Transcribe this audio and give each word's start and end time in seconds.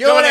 ¡Qué 0.00 0.06
ole! 0.06 0.30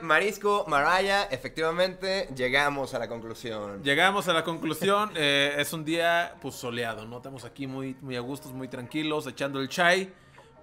Marisco, 0.00 0.64
Maraya, 0.66 1.24
efectivamente 1.24 2.30
llegamos 2.34 2.94
a 2.94 2.98
la 2.98 3.08
conclusión. 3.08 3.82
Llegamos 3.82 4.26
a 4.28 4.32
la 4.32 4.42
conclusión, 4.42 5.10
eh, 5.16 5.54
es 5.58 5.74
un 5.74 5.84
día 5.84 6.34
pues 6.40 6.54
soleado, 6.54 7.04
¿no? 7.04 7.18
Estamos 7.18 7.44
aquí 7.44 7.66
muy, 7.66 7.94
muy 8.00 8.16
a 8.16 8.20
gustos, 8.20 8.54
muy 8.54 8.68
tranquilos, 8.68 9.26
echando 9.26 9.60
el 9.60 9.68
chai, 9.68 10.10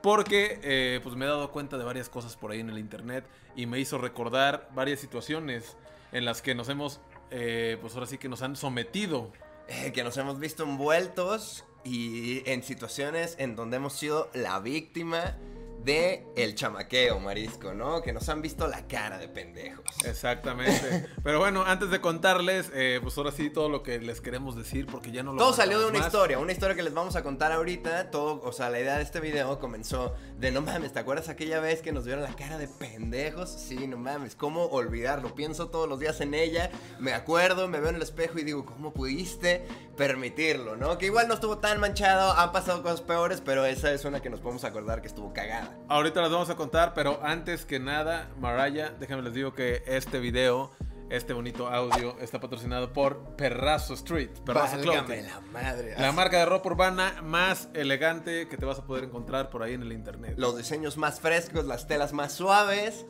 porque 0.01 0.59
eh, 0.63 0.99
pues 1.03 1.15
me 1.15 1.25
he 1.25 1.27
dado 1.27 1.51
cuenta 1.51 1.77
de 1.77 1.83
varias 1.83 2.09
cosas 2.09 2.35
por 2.35 2.49
ahí 2.49 2.61
en 2.61 2.71
el 2.71 2.79
internet 2.79 3.23
y 3.55 3.67
me 3.67 3.79
hizo 3.79 3.99
recordar 3.99 4.67
varias 4.73 4.99
situaciones 4.99 5.77
en 6.11 6.25
las 6.25 6.41
que 6.41 6.55
nos 6.55 6.69
hemos, 6.69 7.01
eh, 7.29 7.77
pues 7.81 7.93
ahora 7.93 8.07
sí 8.07 8.17
que 8.17 8.29
nos 8.29 8.41
han 8.41 8.55
sometido. 8.55 9.31
Que 9.93 10.03
nos 10.03 10.17
hemos 10.17 10.39
visto 10.39 10.63
envueltos 10.63 11.65
y 11.83 12.47
en 12.49 12.63
situaciones 12.63 13.35
en 13.39 13.55
donde 13.55 13.77
hemos 13.77 13.93
sido 13.93 14.29
la 14.33 14.59
víctima 14.59 15.37
de 15.83 16.25
el 16.35 16.55
chamaqueo, 16.55 17.19
Marisco, 17.19 17.73
¿no? 17.73 18.01
Que 18.01 18.11
nos 18.13 18.27
han 18.29 18.41
visto 18.41 18.67
la 18.67 18.87
cara 18.87 19.17
de 19.17 19.27
pendejos. 19.27 19.85
Exactamente. 20.05 21.07
Pero 21.23 21.39
bueno, 21.39 21.63
antes 21.65 21.89
de 21.89 22.01
contarles, 22.01 22.71
eh, 22.73 22.99
pues 23.01 23.17
ahora 23.17 23.31
sí 23.31 23.49
todo 23.49 23.69
lo 23.69 23.83
que 23.83 23.99
les 23.99 24.19
queremos 24.21 24.55
decir, 24.55 24.85
porque 24.85 25.11
ya 25.11 25.23
no 25.23 25.33
lo 25.33 25.39
Todo 25.39 25.53
salió 25.53 25.79
de 25.79 25.85
una 25.87 25.99
más. 25.99 26.07
historia, 26.07 26.39
una 26.39 26.51
historia 26.51 26.75
que 26.75 26.83
les 26.83 26.93
vamos 26.93 27.15
a 27.15 27.23
contar 27.23 27.51
ahorita. 27.51 28.11
Todo, 28.11 28.41
o 28.43 28.51
sea, 28.51 28.69
la 28.69 28.79
idea 28.79 28.97
de 28.97 29.03
este 29.03 29.19
video 29.19 29.59
comenzó 29.59 30.13
de 30.37 30.51
no 30.51 30.61
mames, 30.61 30.93
¿te 30.93 30.99
acuerdas 30.99 31.29
aquella 31.29 31.59
vez 31.59 31.81
que 31.81 31.91
nos 31.91 32.05
vieron 32.05 32.23
la 32.23 32.35
cara 32.35 32.57
de 32.57 32.67
pendejos? 32.67 33.49
Sí, 33.49 33.87
no 33.87 33.97
mames, 33.97 34.35
¿cómo 34.35 34.65
olvidarlo? 34.65 35.33
Pienso 35.35 35.69
todos 35.69 35.87
los 35.87 35.99
días 35.99 36.19
en 36.21 36.33
ella, 36.33 36.69
me 36.99 37.13
acuerdo, 37.13 37.67
me 37.67 37.79
veo 37.79 37.89
en 37.89 37.95
el 37.95 38.01
espejo 38.01 38.39
y 38.39 38.43
digo, 38.43 38.65
¿cómo 38.65 38.93
pudiste 38.93 39.65
permitirlo, 39.97 40.77
no? 40.77 40.97
Que 40.97 41.07
igual 41.07 41.27
no 41.27 41.33
estuvo 41.33 41.57
tan 41.57 41.79
manchado, 41.79 42.31
han 42.31 42.51
pasado 42.51 42.81
cosas 42.83 43.01
peores, 43.01 43.41
pero 43.43 43.65
esa 43.65 43.91
es 43.91 44.05
una 44.05 44.21
que 44.21 44.29
nos 44.29 44.39
podemos 44.39 44.63
acordar 44.63 45.01
que 45.01 45.07
estuvo 45.07 45.33
cagada. 45.33 45.75
Ahorita 45.89 46.21
las 46.21 46.31
vamos 46.31 46.49
a 46.49 46.55
contar, 46.55 46.93
pero 46.93 47.19
antes 47.23 47.65
que 47.65 47.79
nada, 47.79 48.29
Maraya, 48.39 48.93
déjenme 48.99 49.23
les 49.23 49.33
digo 49.33 49.53
que 49.53 49.83
este 49.87 50.19
video, 50.19 50.71
este 51.09 51.33
bonito 51.33 51.67
audio, 51.67 52.15
está 52.19 52.39
patrocinado 52.39 52.93
por 52.93 53.35
Perrazo 53.35 53.95
Street, 53.95 54.29
Perrazo 54.45 54.79
Clothing. 54.79 55.25
la 55.25 55.41
madre. 55.51 55.95
La 55.97 56.11
marca 56.11 56.37
de 56.37 56.45
ropa 56.45 56.69
urbana 56.69 57.21
más 57.23 57.69
elegante 57.73 58.47
que 58.47 58.55
te 58.55 58.65
vas 58.65 58.79
a 58.79 58.85
poder 58.85 59.05
encontrar 59.05 59.49
por 59.49 59.63
ahí 59.63 59.73
en 59.73 59.81
el 59.81 59.91
internet. 59.91 60.35
Los 60.37 60.55
diseños 60.55 60.97
más 60.97 61.19
frescos, 61.19 61.65
las 61.65 61.87
telas 61.87 62.13
más 62.13 62.33
suaves, 62.33 63.05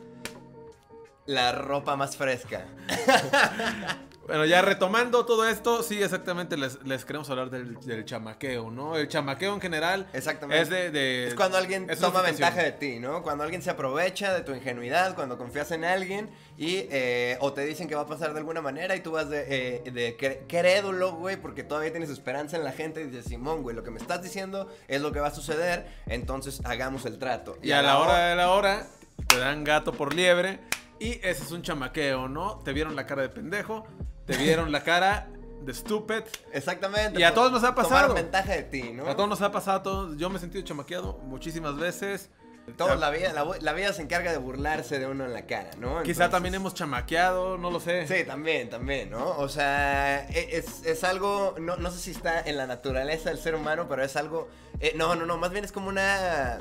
la 1.25 1.52
ropa 1.52 1.97
más 1.97 2.15
fresca. 2.15 2.65
Bueno, 4.28 4.44
ya 4.44 4.61
retomando 4.61 5.25
todo 5.25 5.47
esto, 5.47 5.81
sí, 5.83 6.03
exactamente 6.03 6.58
les, 6.58 6.83
les 6.83 7.06
queremos 7.06 7.30
hablar 7.30 7.50
del, 7.50 7.80
del 7.80 8.03
chamaqueo, 8.03 8.70
¿no? 8.70 8.97
El 8.97 9.08
chamaqueo 9.08 9.53
en 9.53 9.61
general 9.61 10.06
Exactamente. 10.11 10.61
es 10.64 10.70
de... 10.70 10.92
de- 10.92 11.28
Es 11.30 11.33
cuando 11.36 11.58
alguien 11.58 11.89
es 11.89 12.00
toma 12.00 12.22
ventaja 12.22 12.61
de 12.61 12.73
ti, 12.73 13.00
¿no? 13.00 13.23
Cuando 13.23 13.45
alguien 13.45 13.61
se 13.61 13.70
aprovecha 13.70 14.33
de 14.33 14.42
tu 14.42 14.53
ingenuidad, 14.53 15.16
cuando 15.16 15.38
confías 15.38 15.72
en 15.72 15.86
alguien 15.86 16.30
y 16.58 16.88
eh, 16.92 17.38
o 17.39 17.53
te 17.53 17.61
dicen 17.66 17.88
que 17.88 17.95
va 17.95 18.02
a 18.02 18.05
pasar 18.08 18.33
de 18.33 18.39
alguna 18.39 18.61
manera 18.61 18.98
y 18.98 19.00
tú 19.00 19.11
vas 19.11 19.30
de, 19.30 19.45
eh, 19.86 19.92
de 19.92 20.17
cre- 20.17 20.39
crédulo, 20.48 21.14
güey, 21.14 21.38
porque 21.38 21.64
todavía 21.64 21.92
tienes 21.92 22.09
esperanza 22.09 22.58
en 22.58 22.66
la 22.66 22.73
gente 22.73 23.02
y 23.02 23.05
dices, 23.05 23.25
Simón, 23.25 23.64
güey, 23.64 23.78
lo 23.78 23.83
que 23.86 23.92
me 23.92 24.00
estás 24.00 24.22
diciendo 24.22 24.70
es 24.89 25.00
lo 25.02 25.14
que 25.14 25.22
va 25.22 25.28
a 25.28 25.33
suceder, 25.33 25.88
entonces 26.05 26.59
hagamos 26.66 27.05
el 27.05 27.17
trato. 27.17 27.58
Y 27.64 27.72
a 27.72 27.81
la 27.81 27.98
hora 28.00 28.17
de 28.28 28.36
la 28.36 28.50
hora 28.52 28.88
te 29.28 29.38
dan 29.38 29.64
gato 29.64 29.94
por 29.94 30.14
liebre 30.14 30.59
y 31.00 31.11
ese 31.25 31.44
es 31.44 31.52
un 31.52 31.61
chamaqueo, 31.61 32.28
¿no? 32.28 32.59
Te 32.66 32.73
vieron 32.73 32.94
la 32.95 33.05
cara 33.05 33.22
de 33.22 33.30
pendejo, 33.30 33.86
te 34.28 34.38
vieron 34.38 34.72
la 34.72 34.83
cara 34.83 35.28
de 35.61 35.73
stupid. 35.73 36.22
Exactamente. 36.53 37.20
Y 37.20 37.23
a 37.23 37.30
por- 37.30 37.36
todos 37.36 37.52
nos 37.53 37.64
ha 37.64 37.73
pasado. 37.73 37.95
Tomaron 37.95 38.16
ventaja 38.16 38.52
de 38.53 38.64
ti, 38.64 38.92
¿no? 38.94 39.08
A 39.08 39.16
todos 39.16 39.28
nos 39.30 39.42
ha 39.42 39.52
pasado, 39.52 39.81
todos- 39.81 40.17
yo 40.17 40.30
me 40.30 40.38
he 40.38 40.39
sentido 40.39 40.64
chamaqueado 40.64 41.17
muchísimas 41.23 41.75
veces. 41.78 42.30
Todos, 42.75 43.00
la, 43.00 43.09
vida, 43.11 43.31
la, 43.31 43.45
la 43.61 43.72
vida 43.72 43.94
se 43.94 44.02
encarga 44.02 44.30
de 44.30 44.38
burlarse 44.38 44.99
de 44.99 45.08
uno 45.08 45.23
en 45.23 45.32
la 45.33 45.45
cara, 45.45 45.70
¿no? 45.80 46.04
Quizá 46.04 46.30
también 46.30 46.54
hemos 46.54 46.73
chamaqueado, 46.73 47.58
no 47.58 47.71
lo 47.71 47.80
sé. 47.80 48.05
Sí, 48.08 48.26
también, 48.26 48.70
también, 48.70 49.10
¿no? 49.10 49.37
O 49.37 49.48
sea, 49.48 50.27
e- 50.30 50.58
es, 50.58 50.86
es 50.86 51.05
algo, 51.05 51.55
no, 51.61 51.77
no 51.77 51.89
sé 51.92 51.98
si 51.99 52.11
está 52.11 52.42
en 52.42 52.58
la 52.58 52.67
naturaleza 52.67 53.30
del 53.30 53.39
ser 53.39 53.55
humano, 53.55 53.87
pero 53.87 54.04
es 54.04 54.17
algo, 54.17 54.49
eh, 54.82 54.92
no, 54.98 55.16
no, 55.16 55.26
no, 55.26 55.37
más 55.37 55.52
bien 55.52 55.64
es 55.64 55.71
como 55.71 55.87
una... 55.87 56.58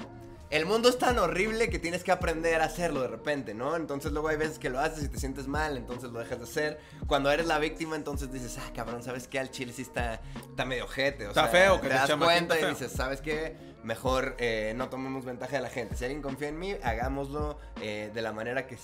El 0.49 0.65
mundo 0.65 0.89
es 0.89 0.97
tan 0.99 1.19
horrible 1.19 1.69
que 1.71 1.79
tienes 1.81 2.05
que 2.05 2.13
aprender 2.13 2.61
a 2.63 2.67
hacerlo 2.67 3.03
de 3.03 3.09
repente, 3.09 3.53
¿no? 3.53 3.75
Entonces 3.75 4.13
luego 4.13 4.29
hay 4.29 4.37
veces 4.37 4.61
que 4.61 4.71
lo 4.71 4.79
haces 4.79 5.03
y 5.05 5.09
te 5.09 5.19
sientes 5.19 5.49
mal, 5.49 5.77
entonces 5.77 6.11
lo 6.11 6.21
dejas 6.21 6.39
de 6.39 6.45
hacer. 6.45 6.81
Cuando 7.09 7.33
eres 7.33 7.47
la 7.47 7.59
víctima, 7.59 7.97
entonces 7.97 8.33
dices, 8.33 8.57
ah, 8.59 8.71
cabrón, 8.75 9.03
¿sabes 9.03 9.27
qué? 9.27 9.41
Al 9.41 9.51
chile 9.51 9.73
sí 9.73 9.83
está, 9.83 10.21
está 10.49 10.65
medio 10.65 10.85
ojete. 10.85 11.27
O 11.27 11.31
Está 11.31 11.43
sea, 11.43 11.51
feo 11.51 11.77
que 11.81 11.89
te 11.89 11.95
te 11.95 12.01
das 12.01 12.13
cuenta 12.13 12.57
y 12.57 12.61
feo. 12.61 12.69
dices, 12.71 12.93
¿sabes 12.93 13.21
qué? 13.21 13.57
Mejor 13.83 14.37
eh, 14.39 14.73
no 14.77 14.89
tomemos 14.89 15.25
ventaja 15.25 15.57
de 15.57 15.63
la 15.63 15.69
gente. 15.71 15.97
Si 15.97 16.05
alguien 16.05 16.23
confía 16.23 16.49
en 16.49 16.59
mí, 16.61 16.77
hagámoslo 16.83 17.59
eh, 17.81 18.11
de 18.15 18.23
la 18.23 18.33
manera 18.33 18.67
que, 18.69 18.77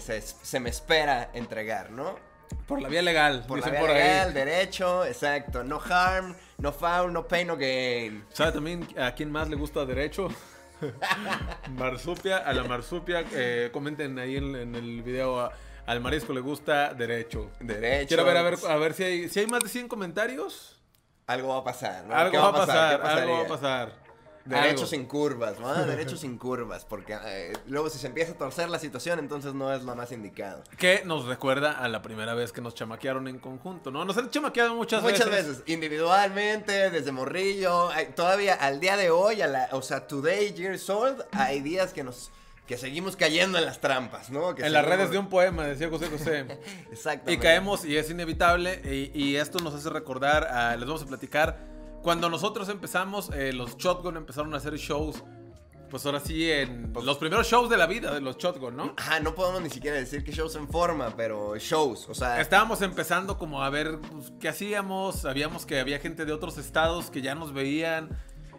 se, 0.00 0.20
se 0.20 0.58
me 0.60 0.70
espera 0.70 1.30
entregar, 1.32 1.90
¿no? 1.92 2.16
Por 2.66 2.82
la 2.82 2.88
vía 2.88 3.02
legal, 3.02 3.44
Por 3.46 3.60
la 3.60 3.68
vía 3.70 3.80
por 3.80 3.90
legal, 3.90 4.28
ahí. 4.28 4.34
derecho, 4.34 5.04
exacto. 5.04 5.62
No 5.62 5.80
harm, 5.80 6.34
no 6.58 6.72
foul, 6.72 7.12
no 7.12 7.26
pain, 7.28 7.46
no 7.46 7.56
gain. 7.56 8.24
¿Sabe 8.32 8.50
también 8.52 8.86
a 8.98 9.14
quién 9.14 9.30
más 9.30 9.48
le 9.48 9.54
gusta 9.56 9.84
derecho? 9.84 10.28
Marsupia, 11.76 12.38
a 12.38 12.52
la 12.52 12.64
Marsupia, 12.64 13.24
eh, 13.32 13.70
comenten 13.72 14.18
ahí 14.18 14.36
en, 14.36 14.54
en 14.56 14.74
el 14.74 15.02
video, 15.02 15.40
a- 15.40 15.52
al 15.86 16.00
marisco 16.00 16.32
le 16.32 16.40
gusta 16.40 16.94
derecho. 16.94 17.50
Derecho. 17.60 18.08
Quiero 18.08 18.24
ver 18.24 18.36
a 18.38 18.42
ver, 18.42 18.56
a 18.68 18.76
ver 18.76 18.94
si 18.94 19.02
hay, 19.04 19.28
si 19.28 19.40
hay 19.40 19.46
más 19.46 19.62
de 19.62 19.68
100 19.68 19.88
comentarios. 19.88 20.80
Algo 21.26 21.48
va 21.48 21.58
a 21.58 21.64
pasar, 21.64 22.04
¿no? 22.04 22.14
Algo 22.14 22.30
¿Qué 22.32 22.38
va 22.38 22.48
a 22.48 22.52
pasar, 22.52 23.00
¿Qué 23.00 23.06
algo 23.08 23.32
va 23.38 23.40
a 23.42 23.46
pasar. 23.48 24.03
Derecho 24.44 24.70
Algo. 24.74 24.86
sin 24.86 25.06
curvas, 25.06 25.58
¿no? 25.58 25.72
Derecho 25.86 26.16
sin 26.16 26.36
curvas, 26.36 26.84
porque 26.84 27.16
eh, 27.24 27.52
luego 27.66 27.88
si 27.88 27.98
se 27.98 28.06
empieza 28.08 28.32
a 28.32 28.34
torcer 28.36 28.68
la 28.68 28.78
situación, 28.78 29.18
entonces 29.18 29.54
no 29.54 29.72
es 29.72 29.82
lo 29.84 29.94
más 29.96 30.12
indicado. 30.12 30.62
Que 30.76 31.02
nos 31.06 31.24
recuerda 31.24 31.72
a 31.72 31.88
la 31.88 32.02
primera 32.02 32.34
vez 32.34 32.52
que 32.52 32.60
nos 32.60 32.74
chamaquearon 32.74 33.26
en 33.28 33.38
conjunto, 33.38 33.90
¿no? 33.90 34.04
Nos 34.04 34.16
han 34.18 34.28
chamaqueado 34.30 34.74
muchas, 34.74 35.02
Muchas 35.02 35.30
veces, 35.30 35.62
individualmente, 36.08 36.90
desde 36.90 37.10
morrillo, 37.12 37.88
hay- 37.90 38.06
todavía 38.14 38.54
al 38.54 38.80
día 38.80 38.96
de 38.96 39.10
hoy, 39.10 39.40
a 39.42 39.46
la, 39.46 39.68
o 39.72 39.82
sea, 39.82 40.06
today 40.06 40.52
years 40.52 40.88
old, 40.90 41.24
hay 41.32 41.60
días 41.60 41.92
que 41.92 42.04
nos 42.04 42.30
que 42.66 42.78
seguimos 42.78 43.14
cayendo 43.14 43.58
en 43.58 43.66
las 43.66 43.78
trampas, 43.78 44.30
¿no? 44.30 44.54
Que 44.54 44.64
En 44.64 44.72
las 44.72 44.86
redes 44.86 45.10
de 45.10 45.18
un 45.18 45.28
poema, 45.28 45.64
decía 45.66 45.90
José 45.90 46.06
José. 46.08 46.46
Exactamente. 46.90 47.32
Y 47.34 47.36
caemos 47.36 47.84
y 47.84 47.98
es 47.98 48.08
inevitable 48.08 48.80
y, 48.84 49.10
y 49.22 49.36
esto 49.36 49.58
nos 49.58 49.74
hace 49.74 49.90
recordar, 49.90 50.44
a- 50.44 50.74
les 50.74 50.86
vamos 50.86 51.02
a 51.02 51.06
platicar, 51.06 51.58
cuando 52.04 52.28
nosotros 52.28 52.68
empezamos, 52.68 53.30
eh, 53.30 53.52
los 53.52 53.76
Shotgun 53.78 54.16
empezaron 54.18 54.52
a 54.54 54.58
hacer 54.58 54.76
shows, 54.76 55.24
pues 55.90 56.04
ahora 56.06 56.20
sí, 56.20 56.50
en 56.50 56.92
Pues- 56.92 57.04
los 57.06 57.16
primeros 57.18 57.46
shows 57.48 57.70
de 57.70 57.76
la 57.78 57.86
vida 57.86 58.12
de 58.12 58.20
los 58.20 58.36
Shotgun, 58.36 58.76
¿no? 58.76 58.94
Ajá, 58.96 59.20
no 59.20 59.34
podemos 59.34 59.62
ni 59.62 59.70
siquiera 59.70 59.96
decir 59.96 60.22
que 60.22 60.30
shows 60.32 60.54
en 60.56 60.68
forma, 60.68 61.14
pero 61.16 61.56
shows, 61.56 62.08
o 62.08 62.14
sea, 62.14 62.40
Estábamos 62.40 62.82
empezando 62.82 63.38
como 63.38 63.62
a 63.62 63.70
ver 63.70 63.98
pues, 64.12 64.32
qué 64.38 64.48
hacíamos, 64.48 65.16
sabíamos 65.22 65.64
que 65.66 65.80
había 65.80 65.98
gente 65.98 66.24
de 66.26 66.32
otros 66.32 66.58
estados 66.58 67.10
que 67.10 67.22
ya 67.22 67.34
nos 67.34 67.52
veían. 67.52 68.10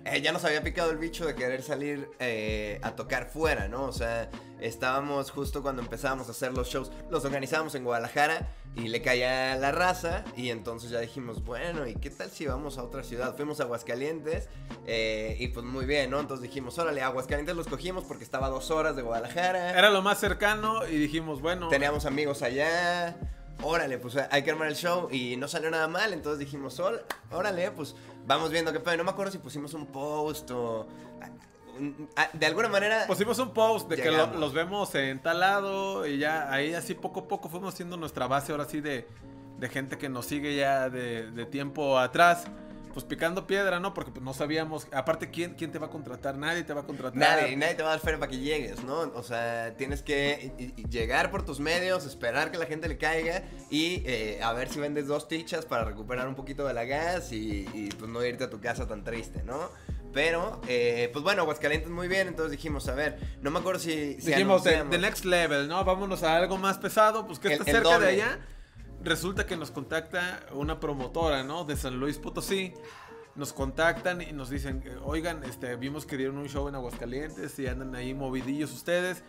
Eh, 0.06 0.22
ya 0.22 0.32
nos 0.32 0.46
había 0.46 0.62
picado 0.62 0.92
el 0.92 0.98
bicho 0.98 1.26
de 1.26 1.34
querer 1.34 1.64
salir 1.64 2.10
eh, 2.20 2.80
a 2.84 2.96
tocar 2.96 3.28
fuera, 3.28 3.68
¿no? 3.68 3.86
O 3.86 3.92
sea, 3.92 4.30
estábamos 4.60 5.32
justo 5.32 5.64
cuando 5.64 5.82
empezábamos 5.82 6.28
a 6.28 6.32
hacer 6.32 6.54
los 6.54 6.70
shows, 6.70 6.92
los 7.10 7.26
organizábamos 7.26 7.74
en 7.74 7.84
Guadalajara 7.84 8.48
y 8.76 8.90
le 8.90 9.02
caía 9.02 9.56
la 9.56 9.72
raza 9.72 10.24
y 10.38 10.52
entonces 10.52 10.92
ya 10.92 11.00
dijimos, 11.00 11.44
bueno, 11.44 11.88
¿y 11.88 11.96
qué 11.96 12.12
tal 12.12 12.30
si 12.30 12.46
vamos 12.46 12.78
a 12.78 12.84
otra 12.84 13.04
ciudad? 13.04 13.36
Fuimos 13.36 13.60
a 13.60 13.64
Aguascalientes 13.64 14.48
eh, 14.86 15.38
y 15.40 15.48
pues 15.48 15.66
muy 15.66 15.86
bien, 15.86 16.12
¿no? 16.12 16.20
Entonces 16.20 16.44
dijimos, 16.44 16.78
órale, 16.78 17.02
Aguascalientes 17.02 17.56
los 17.56 17.66
cogimos 17.66 18.04
porque 18.04 18.24
estaba 18.24 18.46
a 18.48 18.50
dos 18.52 18.70
horas 18.70 18.96
de 18.96 19.02
Guadalajara. 19.02 19.72
Era 19.72 19.90
lo 19.90 20.04
más 20.04 20.20
cercano 20.20 20.86
y 20.88 20.98
dijimos, 20.98 21.42
bueno, 21.42 21.68
Teníamos 21.70 22.06
amigos 22.06 22.44
allá. 22.44 23.18
Órale, 23.64 23.98
pues 23.98 24.16
hay 24.30 24.44
que 24.44 24.52
armar 24.52 24.68
el 24.68 24.76
show 24.76 25.08
y 25.12 25.38
no 25.38 25.48
salió 25.48 25.72
nada 25.72 25.88
mal, 25.88 26.14
entonces 26.14 26.40
dijimos, 26.40 26.80
"Ól- 26.80 27.02
órale, 27.32 27.72
pues 27.72 27.96
vamos 28.28 28.52
viendo 28.52 28.72
qué 28.74 28.80
pedo. 28.80 28.98
No 28.98 29.04
me 29.06 29.12
acuerdo 29.12 29.32
si 29.32 29.38
pusimos 29.40 29.74
un 29.74 29.86
post 29.88 30.52
o... 30.52 30.88
De 32.34 32.46
alguna 32.46 32.70
manera... 32.70 33.06
pusimos 33.08 33.38
un 33.40 33.54
post 33.54 33.90
de 33.90 33.96
que 33.98 34.10
lo- 34.12 34.28
los 34.40 34.54
vemos 34.54 34.94
en 34.96 35.22
tal 35.22 35.40
lado 35.42 36.06
y 36.08 36.18
ya 36.18 36.52
ahí 36.54 36.74
así 36.74 36.94
poco 36.94 37.22
a 37.22 37.28
poco 37.28 37.50
fuimos 37.50 37.74
haciendo 37.74 37.98
nuestra 37.98 38.28
base 38.28 38.52
ahora 38.54 38.66
sí 38.66 38.80
de, 38.82 39.08
de 39.58 39.70
gente 39.70 39.98
que 39.98 40.08
nos 40.08 40.26
sigue 40.26 40.56
ya 40.56 40.90
de, 40.90 41.32
de 41.32 41.46
tiempo 41.46 41.98
atrás. 42.00 42.46
Pues 42.96 43.04
picando 43.04 43.46
piedra, 43.46 43.82
¿no? 43.82 43.94
Porque 43.94 44.10
pues 44.10 44.24
no 44.24 44.34
sabíamos, 44.34 44.88
aparte, 44.94 45.30
¿quién, 45.30 45.56
¿quién 45.56 45.70
te 45.70 45.80
va 45.80 45.88
a 45.88 45.90
contratar? 45.90 46.38
Nadie 46.38 46.64
te 46.64 46.74
va 46.74 46.80
a 46.80 46.86
contratar. 46.86 47.20
Nadie, 47.20 47.58
nadie 47.58 47.74
te 47.74 47.84
va 47.84 47.90
a 47.90 47.92
dar 47.92 48.00
feria 48.00 48.18
para 48.18 48.32
que 48.32 48.38
llegues, 48.40 48.86
¿no? 48.86 49.12
O 49.16 49.22
sea, 49.22 49.76
tienes 49.76 50.02
que 50.02 50.74
llegar 50.90 51.30
por 51.30 51.44
tus 51.44 51.60
medios, 51.60 52.06
esperar 52.06 52.52
que 52.52 52.58
la 52.58 52.68
gente 52.68 52.88
le 52.88 52.98
caiga 52.98 53.44
y 53.70 54.02
eh, 54.06 54.40
a 54.42 54.54
ver 54.54 54.70
si 54.70 54.80
vendes 54.80 55.08
dos 55.08 55.28
tichas 55.28 55.66
para 55.66 55.84
recuperar 55.84 56.26
un 56.30 56.36
poquito 56.36 56.66
de 56.66 56.74
la 56.74 56.86
gas 56.86 57.34
y, 57.34 57.68
y, 57.74 57.90
pues 58.00 58.10
no 58.10 58.24
irte 58.24 58.46
a 58.46 58.50
tu 58.50 58.62
casa 58.62 58.88
tan 58.88 59.04
triste, 59.04 59.44
¿no? 59.44 59.72
Pero, 60.14 60.62
eh, 60.70 61.10
pues 61.12 61.22
bueno, 61.22 61.42
Aguascalientes 61.42 61.90
muy 61.90 62.08
bien, 62.08 62.30
entonces 62.30 62.52
dijimos, 62.52 62.88
a 62.88 62.96
ver, 62.96 63.20
no 63.42 63.52
me 63.52 63.60
acuerdo 63.60 63.82
si... 63.82 64.22
si 64.22 64.28
Dijimos, 64.28 64.64
the, 64.64 64.86
next 64.98 65.26
level, 65.26 65.68
¿no? 65.68 65.84
Vámonos 65.84 66.24
a 66.24 66.38
algo 66.38 66.58
más 66.58 66.78
pesado, 66.78 67.28
pues 67.28 67.40
que 67.40 67.50
El- 67.50 67.54
está 67.56 67.66
cerca 67.66 68.00
de 68.00 68.08
allá. 68.08 68.40
Resulta 69.06 69.46
que 69.46 69.56
nos 69.56 69.72
contacta 69.72 70.46
una 70.54 70.80
promotora, 70.80 71.44
¿no? 71.44 71.64
De 71.64 71.78
San 71.78 72.00
Luis 72.00 72.18
Potosí. 72.18 72.74
Nos 73.36 73.52
contactan 73.52 74.22
y 74.22 74.32
nos 74.32 74.50
dicen, 74.50 74.82
oigan, 75.04 75.44
este, 75.44 75.76
vimos 75.76 76.06
que 76.06 76.16
dieron 76.16 76.38
un 76.38 76.48
show 76.48 76.70
en 76.70 76.76
Aguascalientes 76.76 77.60
y 77.60 77.68
andan 77.68 77.94
ahí 77.94 78.14
movidillos 78.14 78.72
ustedes. 78.72 79.24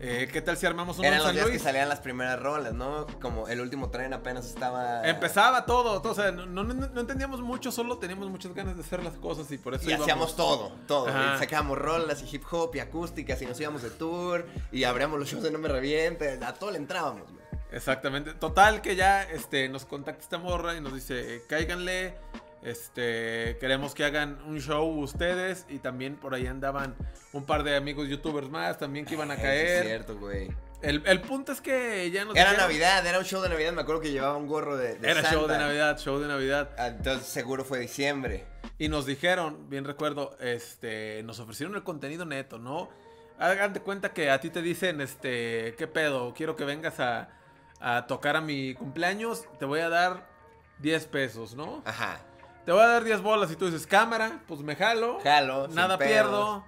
Eh, 0.00 0.28
¿Qué 0.32 0.40
tal 0.40 0.56
si 0.56 0.64
armamos 0.64 0.96
uno 1.00 1.08
Eran 1.08 1.18
en 1.18 1.26
los 1.26 1.34
días 1.34 1.48
que 1.48 1.58
salían 1.58 1.88
las 1.88 1.98
primeras 1.98 2.40
rolas, 2.40 2.72
¿no? 2.72 3.04
Como 3.20 3.48
el 3.48 3.60
último 3.60 3.90
tren 3.90 4.12
apenas 4.14 4.46
estaba... 4.46 5.02
Empezaba 5.08 5.66
todo, 5.66 6.00
todo, 6.00 6.12
o 6.12 6.14
sea, 6.14 6.30
no, 6.30 6.46
no- 6.46 6.62
no 6.72 7.00
entendíamos 7.00 7.40
mucho, 7.40 7.72
solo 7.72 7.98
teníamos 7.98 8.30
muchas 8.30 8.54
ganas 8.54 8.76
de 8.76 8.82
hacer 8.82 9.02
las 9.02 9.14
cosas 9.14 9.50
y 9.50 9.58
por 9.58 9.74
eso 9.74 9.82
Y 9.86 9.88
íbamos. 9.88 10.04
hacíamos 10.04 10.36
todo, 10.36 10.70
todo. 10.86 11.08
Y 11.08 11.38
sacábamos 11.38 11.78
rolas 11.78 12.22
y 12.22 12.36
hip 12.36 12.44
hop 12.48 12.76
y 12.76 12.78
acústicas 12.78 13.42
y 13.42 13.46
nos 13.46 13.58
íbamos 13.60 13.82
de 13.82 13.90
tour 13.90 14.46
y 14.70 14.84
abríamos 14.84 15.18
los 15.18 15.28
shows 15.28 15.42
de 15.42 15.50
No 15.50 15.58
Me 15.58 15.66
Reviente. 15.66 16.38
A 16.44 16.54
todo 16.54 16.70
le 16.70 16.78
entrábamos, 16.78 17.24
güey. 17.32 17.47
Exactamente. 17.72 18.34
Total 18.34 18.80
que 18.80 18.96
ya 18.96 19.22
este, 19.24 19.68
nos 19.68 19.84
contacta 19.84 20.22
esta 20.22 20.38
morra 20.38 20.74
y 20.76 20.80
nos 20.80 20.94
dice, 20.94 21.36
eh, 21.36 21.42
cáiganle, 21.48 22.14
este, 22.62 23.56
queremos 23.60 23.94
que 23.94 24.04
hagan 24.04 24.38
un 24.46 24.60
show 24.60 24.86
ustedes 25.00 25.64
y 25.68 25.78
también 25.78 26.16
por 26.16 26.34
ahí 26.34 26.46
andaban 26.46 26.96
un 27.32 27.44
par 27.46 27.62
de 27.62 27.76
amigos 27.76 28.08
youtubers 28.08 28.48
más 28.48 28.78
también 28.78 29.04
que 29.04 29.14
iban 29.14 29.30
a 29.30 29.36
caer. 29.36 29.80
Es 29.82 29.86
cierto, 29.86 30.16
güey. 30.18 30.48
el, 30.82 31.02
el 31.06 31.20
punto 31.20 31.52
es 31.52 31.60
que 31.60 32.10
ya 32.10 32.24
nos 32.24 32.34
Era 32.36 32.50
dijeron- 32.50 32.66
Navidad, 32.68 33.06
era 33.06 33.18
un 33.18 33.24
show 33.24 33.42
de 33.42 33.48
Navidad. 33.48 33.72
Me 33.72 33.82
acuerdo 33.82 34.00
que 34.00 34.10
llevaba 34.10 34.36
un 34.36 34.46
gorro 34.46 34.76
de, 34.76 34.96
de 34.96 35.10
Era 35.10 35.22
show 35.30 35.46
de. 35.46 35.58
Navidad, 35.58 35.98
show 35.98 36.18
de 36.18 36.26
Navidad. 36.28 36.70
Ah, 36.78 36.88
Entonces 36.88 37.26
seguro 37.28 37.64
fue 37.64 37.78
diciembre. 37.80 38.46
Y 38.78 38.88
nos 38.88 39.06
dijeron, 39.06 39.68
bien 39.68 39.84
recuerdo, 39.84 40.36
este, 40.40 41.22
nos 41.24 41.38
ofrecieron 41.40 41.74
el 41.76 41.82
contenido 41.82 42.24
neto, 42.24 42.58
¿no? 42.58 42.88
Hagan 43.38 43.72
de 43.72 43.80
cuenta 43.80 44.12
que 44.12 44.30
a 44.30 44.40
ti 44.40 44.50
te 44.50 44.62
dicen, 44.62 45.00
este, 45.00 45.74
¿qué 45.78 45.86
pedo? 45.86 46.32
Quiero 46.34 46.54
que 46.56 46.64
vengas 46.64 46.98
a, 47.00 47.28
a 47.80 48.06
tocar 48.06 48.36
a 48.36 48.40
mi 48.40 48.74
cumpleaños, 48.74 49.46
te 49.58 49.64
voy 49.64 49.80
a 49.80 49.88
dar 49.88 50.26
10 50.78 51.06
pesos, 51.06 51.54
¿no? 51.54 51.82
Ajá. 51.84 52.20
Te 52.64 52.72
voy 52.72 52.82
a 52.82 52.86
dar 52.86 53.04
10 53.04 53.22
bolas 53.22 53.50
y 53.50 53.56
tú 53.56 53.66
dices, 53.66 53.86
cámara, 53.86 54.42
pues 54.46 54.60
me 54.60 54.76
jalo. 54.76 55.20
Jalo, 55.22 55.68
Nada 55.68 55.98
pierdo. 55.98 56.64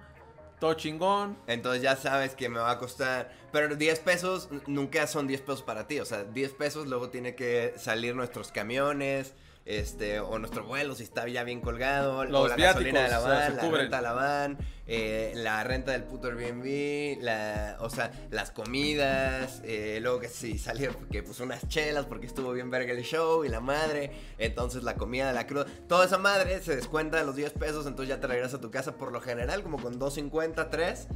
Todo 0.59 0.73
chingón. 0.75 1.37
Entonces 1.47 1.81
ya 1.81 1.95
sabes 1.95 2.35
que 2.35 2.49
me 2.49 2.59
va 2.59 2.71
a 2.71 2.77
costar. 2.77 3.31
Pero 3.51 3.75
10 3.75 3.99
pesos 3.99 4.49
nunca 4.67 5.07
son 5.07 5.27
10 5.27 5.41
pesos 5.41 5.63
para 5.63 5.87
ti. 5.87 5.99
O 5.99 6.05
sea, 6.05 6.23
10 6.23 6.53
pesos 6.53 6.87
luego 6.87 7.09
tiene 7.09 7.35
que 7.35 7.73
salir 7.77 8.15
nuestros 8.15 8.51
camiones. 8.51 9.33
Este, 9.63 10.19
o 10.19 10.39
nuestro 10.39 10.65
vuelo 10.65 10.95
si 10.95 11.03
está 11.03 11.27
ya 11.27 11.43
bien 11.43 11.61
colgado, 11.61 12.25
Los 12.25 12.45
o 12.45 12.47
la 12.47 12.55
gasolina 12.55 13.03
de 13.03 13.09
la 13.09 13.19
o 13.19 13.23
sea, 13.23 13.31
van, 13.31 13.49
se 13.51 13.55
la 13.57 13.61
cubren. 13.61 13.81
renta 13.81 13.97
de 13.97 14.01
la 14.03 14.11
van, 14.13 14.57
eh, 14.87 15.33
la 15.35 15.63
renta 15.63 15.91
del 15.91 16.03
puto 16.03 16.29
Airbnb, 16.29 17.21
la, 17.21 17.77
o 17.79 17.89
sea, 17.91 18.11
las 18.31 18.49
comidas, 18.51 19.61
eh, 19.63 19.99
luego 20.01 20.19
que 20.19 20.29
sí 20.29 20.57
salió 20.57 20.91
que 21.11 21.21
pues 21.21 21.39
unas 21.41 21.67
chelas 21.67 22.07
porque 22.07 22.25
estuvo 22.25 22.51
bien 22.53 22.71
verga 22.71 22.91
el 22.91 23.03
show 23.03 23.45
y 23.45 23.49
la 23.49 23.59
madre, 23.59 24.11
entonces 24.39 24.81
la 24.83 24.95
comida 24.95 25.27
de 25.27 25.33
la 25.33 25.45
cruda, 25.45 25.67
toda 25.87 26.05
esa 26.05 26.17
madre 26.17 26.59
se 26.63 26.75
descuenta 26.75 27.17
de 27.17 27.25
los 27.25 27.35
10 27.35 27.51
pesos, 27.53 27.85
entonces 27.85 28.09
ya 28.15 28.19
te 28.19 28.25
regresas 28.27 28.55
a 28.55 28.61
tu 28.61 28.71
casa 28.71 28.97
por 28.97 29.11
lo 29.11 29.21
general 29.21 29.61
como 29.61 29.79
con 29.79 29.99
2.50, 29.99 30.69
3 30.71 31.07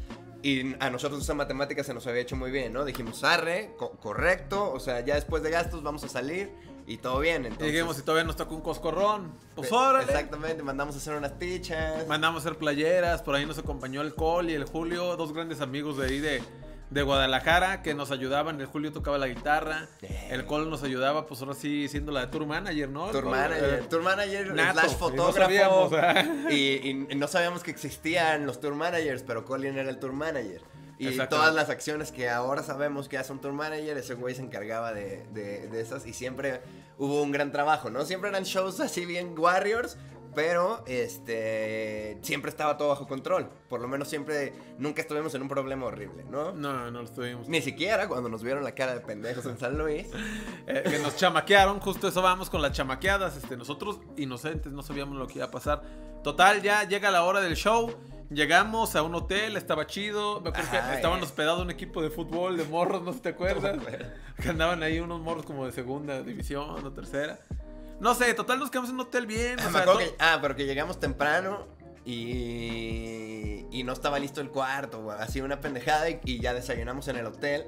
y 0.43 0.75
a 0.79 0.91
nosotros 0.91 1.23
esa 1.23 1.33
matemática 1.33 1.83
se 1.83 1.95
nos 1.95 2.05
había 2.05 2.21
hecho 2.21 2.35
muy 2.35 2.51
bien, 2.51 2.71
¿no? 2.73 2.85
Dijimos, 2.85 3.23
arre, 3.23 3.71
co- 3.77 3.97
correcto, 3.97 4.71
o 4.71 4.79
sea, 4.79 4.99
ya 4.99 5.15
después 5.15 5.41
de 5.41 5.49
gastos 5.49 5.81
vamos 5.81 6.03
a 6.03 6.09
salir 6.09 6.51
y 6.87 6.97
todo 6.97 7.19
bien, 7.19 7.43
Y 7.43 7.47
entonces... 7.47 7.71
dijimos, 7.73 7.95
si 7.95 8.03
todavía 8.03 8.25
nos 8.25 8.35
toca 8.35 8.53
un 8.53 8.61
coscorrón, 8.61 9.31
pues 9.55 9.71
órale. 9.71 10.03
Exactamente, 10.05 10.61
mandamos 10.63 10.95
a 10.95 10.97
hacer 10.99 11.15
unas 11.15 11.37
tichas. 11.39 12.07
Mandamos 12.07 12.45
a 12.45 12.49
hacer 12.49 12.59
playeras, 12.59 13.21
por 13.23 13.35
ahí 13.35 13.45
nos 13.45 13.57
acompañó 13.57 14.01
el 14.01 14.13
Col 14.13 14.49
y 14.49 14.53
el 14.53 14.65
Julio, 14.65 15.15
dos 15.15 15.33
grandes 15.33 15.61
amigos 15.61 15.97
de 15.97 16.05
ahí 16.05 16.19
de, 16.19 16.43
de 16.91 17.01
Guadalajara 17.01 17.81
que 17.81 17.95
nos 17.95 18.11
ayudaban. 18.11 18.61
El 18.61 18.67
Julio 18.67 18.91
tocaba 18.91 19.17
la 19.17 19.27
guitarra, 19.27 19.87
Eh. 20.03 20.27
el 20.29 20.45
Col 20.45 20.69
nos 20.69 20.83
ayudaba, 20.83 21.25
pues 21.25 21.41
ahora 21.41 21.55
sí 21.55 21.87
siendo 21.87 22.11
la 22.11 22.29
tour 22.29 22.45
manager, 22.45 22.87
¿no? 22.89 23.07
Tour 23.09 23.25
manager, 23.25 23.79
eh, 23.83 23.87
tour 23.89 24.03
manager 24.03 24.53
nato, 24.53 24.79
slash 24.81 24.85
y 24.89 24.93
no 24.93 24.97
fotógrafo. 24.99 25.39
sabíamos, 25.41 25.91
¿eh? 25.93 26.53
y, 26.53 27.11
y 27.11 27.15
no 27.15 27.27
sabíamos 27.27 27.63
que 27.63 27.71
existían 27.71 28.45
los 28.45 28.59
tour 28.59 28.75
managers, 28.75 29.23
pero 29.23 29.43
Colin 29.43 29.75
era 29.77 29.89
el 29.89 29.97
tour 29.97 30.13
manager. 30.13 30.61
Y 30.97 31.17
todas 31.27 31.53
las 31.53 31.69
acciones 31.69 32.11
que 32.11 32.29
ahora 32.29 32.63
sabemos 32.63 33.09
que 33.09 33.17
hace 33.17 33.31
un 33.33 33.39
tour 33.41 33.53
manager, 33.53 33.97
ese 33.97 34.13
güey 34.13 34.33
se 34.35 34.41
encargaba 34.41 34.93
de, 34.93 35.25
de- 35.33 35.67
de 35.67 35.81
esas 35.81 36.05
y 36.07 36.13
siempre 36.13 36.61
hubo 36.97 37.21
un 37.21 37.31
gran 37.31 37.51
trabajo, 37.51 37.89
¿no? 37.89 38.05
Siempre 38.05 38.29
eran 38.29 38.43
shows 38.43 38.79
así 38.79 39.05
bien 39.05 39.37
warriors, 39.37 39.97
pero 40.33 40.83
este 40.85 42.17
siempre 42.21 42.49
estaba 42.49 42.77
todo 42.77 42.89
bajo 42.89 43.07
control. 43.07 43.49
Por 43.69 43.79
lo 43.81 43.87
menos 43.87 44.07
siempre, 44.09 44.53
nunca 44.77 45.01
estuvimos 45.01 45.33
en 45.35 45.41
un 45.41 45.47
problema 45.49 45.85
horrible, 45.85 46.25
¿no? 46.29 46.51
No, 46.53 46.91
no 46.91 46.99
lo 46.99 47.05
estuvimos. 47.05 47.47
Ni 47.47 47.61
siquiera 47.61 48.07
cuando 48.07 48.27
nos 48.29 48.43
vieron 48.43 48.63
la 48.63 48.73
cara 48.75 48.93
de 48.93 48.99
pendejos 49.01 49.45
en 49.45 49.57
San 49.57 49.77
Luis. 49.77 50.07
Eh, 50.67 50.81
que 50.83 50.97
nos 50.97 51.15
chamaquearon, 51.15 51.79
justo 51.79 52.07
eso 52.07 52.23
vamos 52.23 52.49
con 52.49 52.59
las 52.59 52.71
chamaqueadas. 52.71 53.37
Este, 53.37 53.55
nosotros 53.55 53.99
inocentes 54.17 54.71
no 54.71 54.81
sabíamos 54.81 55.15
lo 55.15 55.27
que 55.27 55.35
iba 55.35 55.45
a 55.45 55.51
pasar. 55.51 55.83
Total, 56.23 56.59
ya 56.63 56.87
llega 56.87 57.11
la 57.11 57.21
hora 57.23 57.39
del 57.39 57.55
show. 57.55 57.93
Llegamos 58.31 58.95
a 58.95 59.03
un 59.03 59.13
hotel, 59.15 59.55
estaba 59.55 59.85
chido. 59.87 60.41
Me 60.41 60.49
acuerdo 60.49 60.71
que 60.71 60.95
estaban 60.95 61.21
hospedados 61.21 61.61
un 61.61 61.69
equipo 61.71 62.01
de 62.01 62.09
fútbol 62.09 62.57
de 62.57 62.63
morros, 62.65 63.03
no 63.03 63.11
sé 63.11 63.17
si 63.17 63.23
te 63.23 63.29
acuerdas. 63.29 63.77
No 63.77 63.83
que 64.43 64.49
andaban 64.49 64.81
ahí 64.83 64.99
unos 64.99 65.21
morros 65.21 65.45
como 65.45 65.65
de 65.65 65.71
segunda 65.71 66.21
división 66.23 66.83
o 66.85 66.91
tercera. 66.91 67.39
No 67.99 68.13
sé, 68.15 68.33
total 68.33 68.59
nos 68.59 68.69
quedamos 68.71 68.89
en 68.89 68.95
un 68.95 69.01
hotel 69.01 69.25
bien. 69.27 69.59
o 69.59 69.71
sea, 69.71 69.85
to- 69.85 69.97
que- 69.99 70.15
ah, 70.19 70.39
pero 70.41 70.55
que 70.55 70.65
llegamos 70.65 70.99
temprano 70.99 71.67
y, 72.05 73.65
y 73.71 73.83
no 73.83 73.93
estaba 73.93 74.19
listo 74.19 74.41
el 74.41 74.49
cuarto. 74.49 75.11
Así 75.11 75.41
una 75.41 75.59
pendejada 75.61 76.09
y, 76.09 76.19
y 76.25 76.39
ya 76.39 76.53
desayunamos 76.53 77.07
en 77.07 77.17
el 77.17 77.25
hotel. 77.27 77.67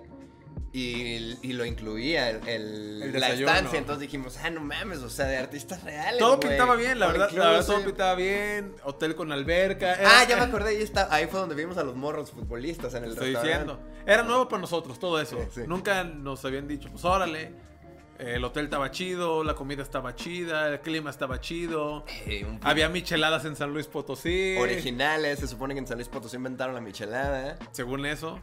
Y, 0.79 1.39
y 1.41 1.53
lo 1.53 1.65
incluía 1.65 2.29
el, 2.29 2.47
el- 2.47 3.03
El 3.15 3.19
la 3.19 3.29
estancia. 3.29 3.79
Entonces 3.79 4.01
dijimos, 4.01 4.37
ah, 4.43 4.49
no 4.51 4.61
mames, 4.61 4.99
o 4.99 5.09
sea, 5.09 5.25
de 5.25 5.37
artistas 5.37 5.83
reales. 5.83 6.19
todo 6.19 6.39
pintaba 6.39 6.75
bien, 6.75 6.99
la 6.99 7.07
verdad, 7.07 7.31
la 7.31 7.49
verdad, 7.49 7.65
todo 7.65 7.83
pintaba 7.83 8.13
bien. 8.15 8.75
Hotel 8.83 9.15
con 9.15 9.31
alberca. 9.31 9.93
Ah, 9.93 10.21
era- 10.21 10.23
ya 10.25 10.35
me 10.37 10.43
acordé, 10.43 10.69
ahí, 10.71 10.81
está, 10.83 11.07
ahí 11.13 11.25
fue 11.27 11.39
donde 11.39 11.55
vimos 11.55 11.77
a 11.77 11.83
los 11.83 11.95
morros 11.95 12.29
futbolistas 12.31 12.93
en 12.93 13.05
el 13.05 13.11
Estoy 13.13 13.33
restaurante. 13.33 13.73
diciendo. 13.73 14.03
Era 14.05 14.21
nuevo 14.23 14.47
para 14.47 14.61
nosotros 14.61 14.99
todo 14.99 15.19
eso. 15.19 15.37
Sí, 15.45 15.61
sí. 15.61 15.61
Nunca 15.65 16.03
nos 16.03 16.45
habían 16.45 16.67
dicho, 16.67 16.89
pues 16.91 17.03
órale. 17.05 17.53
El 18.19 18.43
hotel 18.43 18.65
estaba 18.65 18.89
chido, 18.89 19.43
la 19.43 19.53
comida 19.55 19.83
estaba 19.83 20.15
chida, 20.15 20.69
el 20.69 20.79
clima 20.81 21.09
estaba 21.11 21.39
chido. 21.39 22.03
Eh, 22.25 22.45
Había 22.61 22.89
micheladas 22.89 23.45
en 23.45 23.55
San 23.55 23.71
Luis 23.73 23.85
Potosí. 23.87 24.57
originales, 24.59 25.39
se 25.39 25.47
supone 25.47 25.73
que 25.75 25.79
en 25.79 25.87
San 25.87 25.97
Luis 25.97 26.07
Potosí 26.09 26.35
inventaron 26.35 26.73
la 26.73 26.81
michelada. 26.81 27.57
Según 27.71 28.05
eso. 28.07 28.39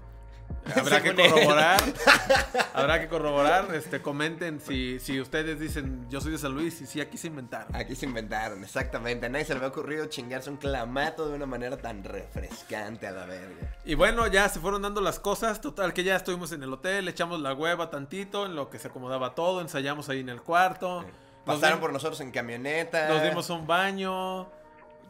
Habrá 0.74 1.02
que 1.02 1.14
corroborar. 1.14 1.82
habrá 2.74 3.00
que 3.00 3.08
corroborar. 3.08 3.74
Este, 3.74 4.00
comenten 4.00 4.60
si, 4.60 4.98
si 4.98 5.20
ustedes 5.20 5.60
dicen 5.60 6.06
yo 6.08 6.20
soy 6.20 6.32
de 6.32 6.38
San 6.38 6.52
Luis 6.52 6.80
y 6.80 6.86
si 6.86 7.00
aquí 7.00 7.18
se 7.18 7.26
inventaron. 7.26 7.74
Aquí 7.76 7.94
se 7.94 8.06
inventaron, 8.06 8.64
exactamente. 8.64 9.26
A 9.26 9.28
nadie 9.28 9.44
se 9.44 9.52
le 9.52 9.58
había 9.58 9.68
ocurrido 9.68 10.06
chingarse 10.06 10.48
un 10.48 10.56
clamato 10.56 11.28
de 11.28 11.34
una 11.34 11.46
manera 11.46 11.76
tan 11.76 12.02
refrescante 12.02 13.06
a 13.06 13.12
la 13.12 13.26
verga. 13.26 13.76
Y 13.84 13.94
bueno, 13.94 14.26
ya 14.26 14.48
se 14.48 14.58
fueron 14.58 14.82
dando 14.82 15.02
las 15.02 15.18
cosas. 15.18 15.60
Total, 15.60 15.92
que 15.92 16.02
ya 16.02 16.16
estuvimos 16.16 16.52
en 16.52 16.62
el 16.62 16.72
hotel, 16.72 17.08
echamos 17.08 17.40
la 17.40 17.52
hueva 17.52 17.90
tantito, 17.90 18.46
en 18.46 18.56
lo 18.56 18.70
que 18.70 18.78
se 18.78 18.88
acomodaba 18.88 19.34
todo, 19.34 19.60
ensayamos 19.60 20.08
ahí 20.08 20.20
en 20.20 20.30
el 20.30 20.40
cuarto. 20.40 21.04
Pasaron 21.44 21.78
por 21.78 21.92
nosotros 21.92 22.20
en 22.20 22.30
camioneta. 22.30 23.08
Nos 23.08 23.22
dimos 23.22 23.50
un 23.50 23.66
baño, 23.66 24.48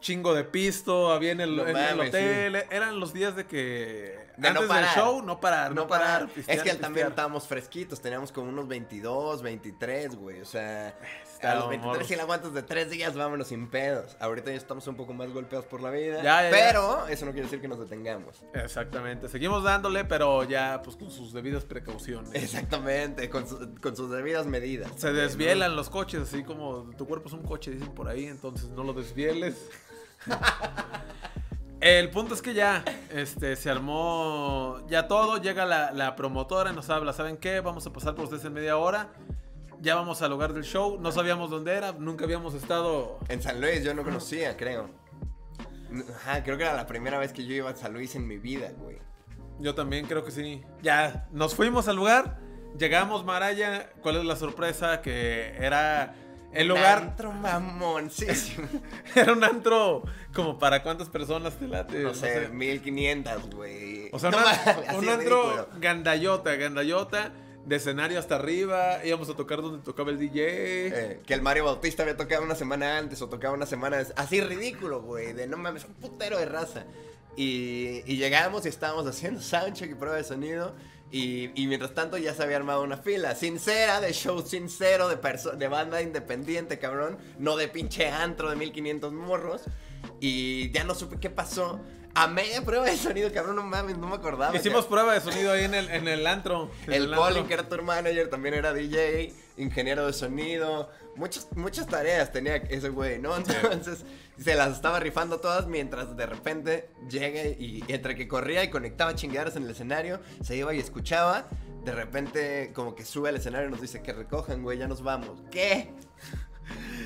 chingo 0.00 0.35
de 0.35 0.42
pisto, 0.42 1.12
había 1.12 1.30
en 1.30 1.40
el, 1.40 1.56
No 1.56 1.62
en 1.62 1.76
el 1.76 1.97
mames, 1.97 2.08
hotel. 2.08 2.56
Eran 2.70 2.99
los 2.99 3.12
días 3.12 3.37
de 3.37 3.47
que 3.47 4.18
De 4.36 4.42
no 4.42 4.60
antes 4.60 4.60
del 4.62 4.68
parar. 4.68 4.94
show 4.96 5.22
no 5.22 5.40
parar, 5.40 5.74
No 5.74 5.86
parar. 5.86 6.28
pistear, 6.28 6.58
es 6.58 6.62
que 6.64 6.74
también 6.74 7.06
estábamos 7.06 7.46
fresquitos. 7.46 8.00
Teníamos 8.00 8.32
como 8.32 8.48
unos 8.48 8.66
22, 8.66 9.42
23, 9.42 10.16
güey. 10.16 10.40
O 10.40 10.44
sea, 10.44 10.88
a 10.88 11.22
Estábamos 11.22 11.60
los 11.64 11.68
23 11.70 11.84
morros. 11.94 12.08
si 12.08 12.16
la 12.16 12.22
aguantas 12.24 12.52
de 12.54 12.62
3 12.62 12.90
días, 12.90 13.14
vámonos 13.14 13.48
sin 13.48 13.68
pedos. 13.68 14.16
Ahorita 14.18 14.50
ya 14.50 14.56
estamos 14.56 14.86
un 14.88 14.96
poco 14.96 15.12
más 15.12 15.30
golpeados 15.30 15.66
por 15.66 15.80
la 15.82 15.90
vida. 15.90 16.16
Ya, 16.22 16.42
ya, 16.42 16.44
ya. 16.44 16.50
pero 16.50 17.06
eso 17.06 17.26
no 17.26 17.32
quiere 17.32 17.46
decir 17.46 17.60
que 17.60 17.68
nos 17.68 17.78
detengamos. 17.78 18.42
Exactamente, 18.54 19.28
seguimos 19.28 19.62
dándole, 19.62 20.04
pero 20.04 20.42
ya 20.44 20.80
pues 20.82 20.96
con 20.96 21.10
sus 21.10 21.32
debidas 21.32 21.64
precauciones. 21.64 22.32
Exactamente, 22.34 23.30
con, 23.30 23.46
su- 23.48 23.74
con 23.80 23.94
sus 23.96 24.10
debidas 24.10 24.46
medidas. 24.46 24.90
Se 24.96 25.12
desvielan 25.12 25.76
los 25.76 25.90
coches, 25.90 26.22
así 26.22 26.42
como 26.42 26.90
tu 26.96 27.06
cuerpo 27.06 27.28
es 27.28 27.34
un 27.34 27.42
coche, 27.44 27.70
dicen 27.70 27.92
por 27.94 28.08
ahí, 28.08 28.26
entonces 28.26 28.68
no 28.70 28.82
lo 28.82 28.92
desvieles. 28.94 29.56
El 31.81 32.11
punto 32.11 32.35
es 32.35 32.40
que 32.40 32.54
ya, 32.54 32.83
este, 33.11 33.57
se 33.57 33.71
armó 33.71 34.81
ya 34.88 35.07
todo, 35.07 35.37
llega 35.37 35.66
la, 35.66 35.93
la 35.93 36.16
promotora, 36.16 36.73
nos 36.73 36.88
habla, 36.88 37.12
¿saben 37.12 37.37
qué? 37.37 37.61
Vamos 37.61 37.87
a 37.87 37.93
pasar 37.93 38.14
por 38.14 38.25
ustedes 38.25 38.45
en 38.45 38.54
media 38.54 38.78
hora, 38.78 39.12
ya 39.81 39.95
vamos 39.95 40.23
al 40.23 40.31
lugar 40.31 40.54
del 40.54 40.64
show, 40.64 40.99
no 40.99 41.12
sabíamos 41.12 41.50
dónde 41.50 41.75
era, 41.75 41.93
nunca 41.93 42.25
habíamos 42.25 42.54
estado... 42.54 43.19
En 43.28 43.43
San 43.43 43.61
Luis 43.61 43.85
yo 43.85 43.93
no 43.93 44.02
conocía, 44.02 44.57
creo. 44.57 44.88
Ajá, 46.16 46.43
creo 46.43 46.57
que 46.57 46.64
era 46.64 46.75
la 46.75 46.87
primera 46.87 47.19
vez 47.19 47.33
que 47.33 47.45
yo 47.45 47.54
iba 47.54 47.71
a 47.71 47.76
San 47.76 47.93
Luis 47.93 48.14
en 48.14 48.26
mi 48.26 48.38
vida, 48.38 48.73
güey. 48.78 48.99
Yo 49.61 49.75
también 49.75 50.07
creo 50.07 50.25
que 50.25 50.31
sí. 50.31 50.62
Ya, 50.83 51.28
nos 51.33 51.54
fuimos 51.54 51.87
al 51.87 51.97
lugar, 51.97 52.38
llegamos, 52.78 53.25
Maraya, 53.25 53.93
¿cuál 54.00 54.16
es 54.16 54.25
la 54.25 54.37
sorpresa? 54.37 55.02
Que 55.02 55.54
era 55.59 56.14
el 56.54 56.68
lugar... 56.68 56.99
Antro 57.02 57.32
mamoncísimo. 57.32 58.66
Era 59.14 59.32
un 59.32 59.44
antro 59.44 60.02
como 60.34 60.58
para 60.58 60.82
cuántas 60.82 61.08
personas 61.08 61.54
te 61.58 61.68
late. 61.68 61.99
No 62.00 62.14
sé, 62.14 62.49
1500, 62.49 63.50
güey. 63.50 64.08
O 64.12 64.18
sea, 64.18 64.30
No 64.30 64.38
un, 64.99 65.04
un 65.04 65.08
antro 65.08 65.68
gandayota, 65.78 66.54
gandayota. 66.56 67.32
de 67.66 67.76
escenario 67.76 68.18
hasta 68.18 68.34
arriba, 68.34 69.04
íbamos 69.04 69.28
a 69.30 69.34
tocar 69.34 69.62
donde 69.62 69.82
tocaba 69.82 70.11
el 70.11 70.18
DJ. 70.18 70.42
Eh, 70.87 71.20
que 71.26 71.34
el 71.34 71.40
Mario 71.42 71.64
Bautista 71.64 72.02
había 72.02 72.16
tocado 72.16 72.42
una 72.42 72.54
semana 72.54 72.99
antes 72.99 73.20
o 73.23 73.28
tocaba 73.28 73.54
una 73.54 73.66
semana 73.66 73.96
des- 73.99 74.12
Así 74.16 74.40
ridículo, 74.40 75.00
güey. 75.02 75.32
De 75.32 75.46
no 75.46 75.56
mames, 75.56 75.84
un 75.84 75.94
putero 75.94 76.38
de 76.38 76.46
raza. 76.46 76.84
Y, 77.37 78.02
y 78.06 78.16
llegamos 78.16 78.64
y 78.64 78.68
estábamos 78.68 79.06
haciendo 79.06 79.40
soundcheck 79.40 79.90
y 79.90 79.94
prueba 79.94 80.16
de 80.16 80.25
sonido. 80.25 80.75
Y, 81.14 81.52
y 81.54 81.68
mientras 81.68 81.94
tanto 81.94 82.18
ya 82.18 82.35
se 82.35 82.42
había 82.42 82.56
armado 82.56 82.83
una 82.83 82.97
fila 82.97 83.37
sincera, 83.37 84.00
de 84.00 84.12
show 84.12 84.44
sincero, 84.44 85.09
de, 85.09 85.16
de 85.56 85.68
banda 85.68 86.02
independiente, 86.02 86.80
cabrón. 86.80 87.18
No 87.38 87.56
de 87.56 87.68
pinche 87.68 88.09
antro 88.09 88.50
de 88.50 88.56
1500 88.56 89.12
morros. 89.12 89.62
Y 90.18 90.73
ya 90.73 90.83
no 90.83 90.92
supe 90.97 91.21
qué 91.21 91.30
pasó. 91.30 91.80
A 92.16 92.26
media 92.26 92.64
prueba 92.64 92.87
de 92.87 92.97
sonido, 92.97 93.33
cabrón, 93.33 93.54
no 93.54 93.62
mames, 93.62 93.97
no 93.97 94.09
me 94.09 94.16
acordaba. 94.16 94.56
Hicimos 94.56 94.87
prueba 94.87 95.14
de 95.14 95.21
sonido 95.21 95.52
ahí 95.52 95.62
en 95.62 95.75
el, 95.75 95.88
en 95.88 96.09
el 96.09 96.26
antro. 96.26 96.73
en 96.88 96.94
El. 96.94 97.14
Colin, 97.14 97.47
que 97.47 97.54
era 97.54 97.68
tour 97.68 97.83
manager, 97.83 98.28
también 98.28 98.54
era 98.54 98.73
DJ, 98.73 99.33
ingeniero 99.56 100.06
de 100.06 100.12
sonido. 100.12 100.90
Muchas, 101.16 101.49
muchas 101.56 101.87
tareas 101.87 102.32
tenía 102.32 102.56
ese 102.56 102.88
güey, 102.88 103.18
¿no? 103.18 103.37
Entonces 103.37 104.04
se 104.38 104.54
las 104.54 104.73
estaba 104.73 104.99
rifando 105.00 105.38
todas 105.40 105.66
mientras 105.66 106.16
de 106.16 106.26
repente 106.26 106.90
llega 107.08 107.42
y 107.44 107.84
entre 107.88 108.16
que 108.16 108.26
corría 108.26 108.64
y 108.64 108.70
conectaba 108.70 109.14
chingaderas 109.14 109.56
en 109.56 109.64
el 109.64 109.70
escenario, 109.70 110.20
se 110.42 110.56
iba 110.56 110.75
y 110.75 110.78
escuchaba. 110.80 111.46
De 111.84 111.92
repente, 111.92 112.73
como 112.75 112.94
que 112.94 113.04
sube 113.04 113.28
al 113.28 113.37
escenario 113.37 113.68
y 113.68 113.70
nos 113.70 113.80
dice 113.80 114.02
que 114.02 114.12
recojan, 114.12 114.62
güey, 114.62 114.78
ya 114.78 114.88
nos 114.88 115.02
vamos. 115.02 115.42
¿Qué? 115.50 115.90
Sí, 116.25 116.37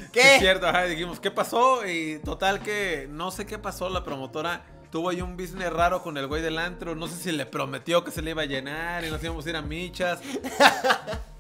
Es 0.04 0.10
¿Qué? 0.12 0.38
cierto, 0.38 0.68
ajá, 0.68 0.84
dijimos, 0.84 1.18
¿qué 1.20 1.30
pasó? 1.32 1.84
Y 1.86 2.20
total 2.20 2.60
que 2.62 3.08
no 3.10 3.30
sé 3.32 3.44
qué 3.44 3.58
pasó, 3.58 3.88
la 3.88 4.04
promotora 4.04 4.64
tuvo 4.90 5.10
ahí 5.10 5.20
un 5.20 5.36
business 5.36 5.72
raro 5.72 6.02
con 6.02 6.16
el 6.16 6.26
güey 6.26 6.42
del 6.42 6.58
antro, 6.58 6.94
no 6.94 7.06
sé 7.08 7.16
si 7.16 7.32
le 7.32 7.46
prometió 7.46 8.04
que 8.04 8.10
se 8.10 8.22
le 8.22 8.30
iba 8.30 8.42
a 8.42 8.46
llenar 8.46 9.04
y 9.04 9.10
nos 9.10 9.22
íbamos 9.22 9.46
a 9.46 9.50
ir 9.50 9.56
a 9.56 9.62
michas. 9.62 10.20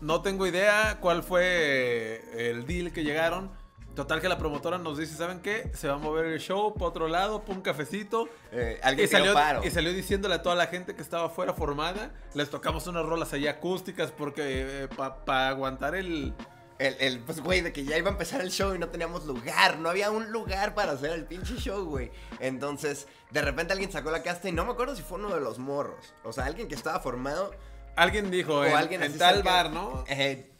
No 0.00 0.22
tengo 0.22 0.46
idea 0.46 0.98
cuál 1.00 1.22
fue 1.22 2.22
el 2.50 2.66
deal 2.66 2.92
que 2.92 3.02
llegaron. 3.04 3.50
Total 3.94 4.20
que 4.20 4.28
la 4.28 4.38
promotora 4.38 4.78
nos 4.78 4.96
dice, 4.96 5.16
¿saben 5.16 5.40
qué? 5.40 5.72
Se 5.74 5.88
va 5.88 5.94
a 5.94 5.98
mover 5.98 6.26
el 6.26 6.38
show 6.38 6.72
para 6.72 6.86
otro 6.86 7.08
lado, 7.08 7.40
para 7.42 7.54
un 7.54 7.62
cafecito. 7.62 8.28
Eh, 8.52 8.78
Y 8.80 8.86
alguien 8.86 9.08
salió, 9.08 9.32
salió, 9.32 9.34
paro. 9.34 9.64
y 9.66 9.70
salió 9.72 9.92
diciéndole 9.92 10.36
a 10.36 10.42
toda 10.42 10.54
la 10.54 10.68
gente 10.68 10.94
que 10.94 11.02
estaba 11.02 11.26
afuera 11.26 11.52
formada, 11.52 12.12
les 12.34 12.48
tocamos 12.48 12.86
unas 12.86 13.04
rolas 13.04 13.32
ahí 13.32 13.48
acústicas 13.48 14.12
porque 14.12 14.88
para 15.26 15.48
aguantar 15.48 15.96
el... 15.96 16.32
El, 16.78 16.96
el, 17.00 17.18
pues, 17.20 17.40
güey, 17.40 17.60
de 17.60 17.72
que 17.72 17.84
ya 17.84 17.98
iba 17.98 18.08
a 18.08 18.12
empezar 18.12 18.40
el 18.40 18.50
show 18.50 18.74
y 18.74 18.78
no 18.78 18.88
teníamos 18.88 19.24
lugar. 19.26 19.78
No 19.78 19.90
había 19.90 20.10
un 20.10 20.30
lugar 20.30 20.74
para 20.74 20.92
hacer 20.92 21.10
el 21.10 21.24
pinche 21.24 21.56
show, 21.56 21.84
güey. 21.84 22.10
Entonces, 22.38 23.08
de 23.30 23.42
repente 23.42 23.72
alguien 23.72 23.90
sacó 23.90 24.10
la 24.10 24.22
casta 24.22 24.48
y 24.48 24.52
no 24.52 24.64
me 24.64 24.72
acuerdo 24.72 24.94
si 24.94 25.02
fue 25.02 25.18
uno 25.18 25.34
de 25.34 25.40
los 25.40 25.58
morros. 25.58 26.14
O 26.22 26.32
sea, 26.32 26.44
alguien 26.44 26.68
que 26.68 26.76
estaba 26.76 27.00
formado. 27.00 27.52
Alguien 27.96 28.30
dijo, 28.30 28.58
O 28.58 28.64
en, 28.64 28.74
alguien 28.76 29.02
en 29.02 29.18
tal 29.18 29.36
cerca, 29.36 29.50
bar, 29.50 29.70
¿no? 29.70 30.04
eh, 30.06 30.52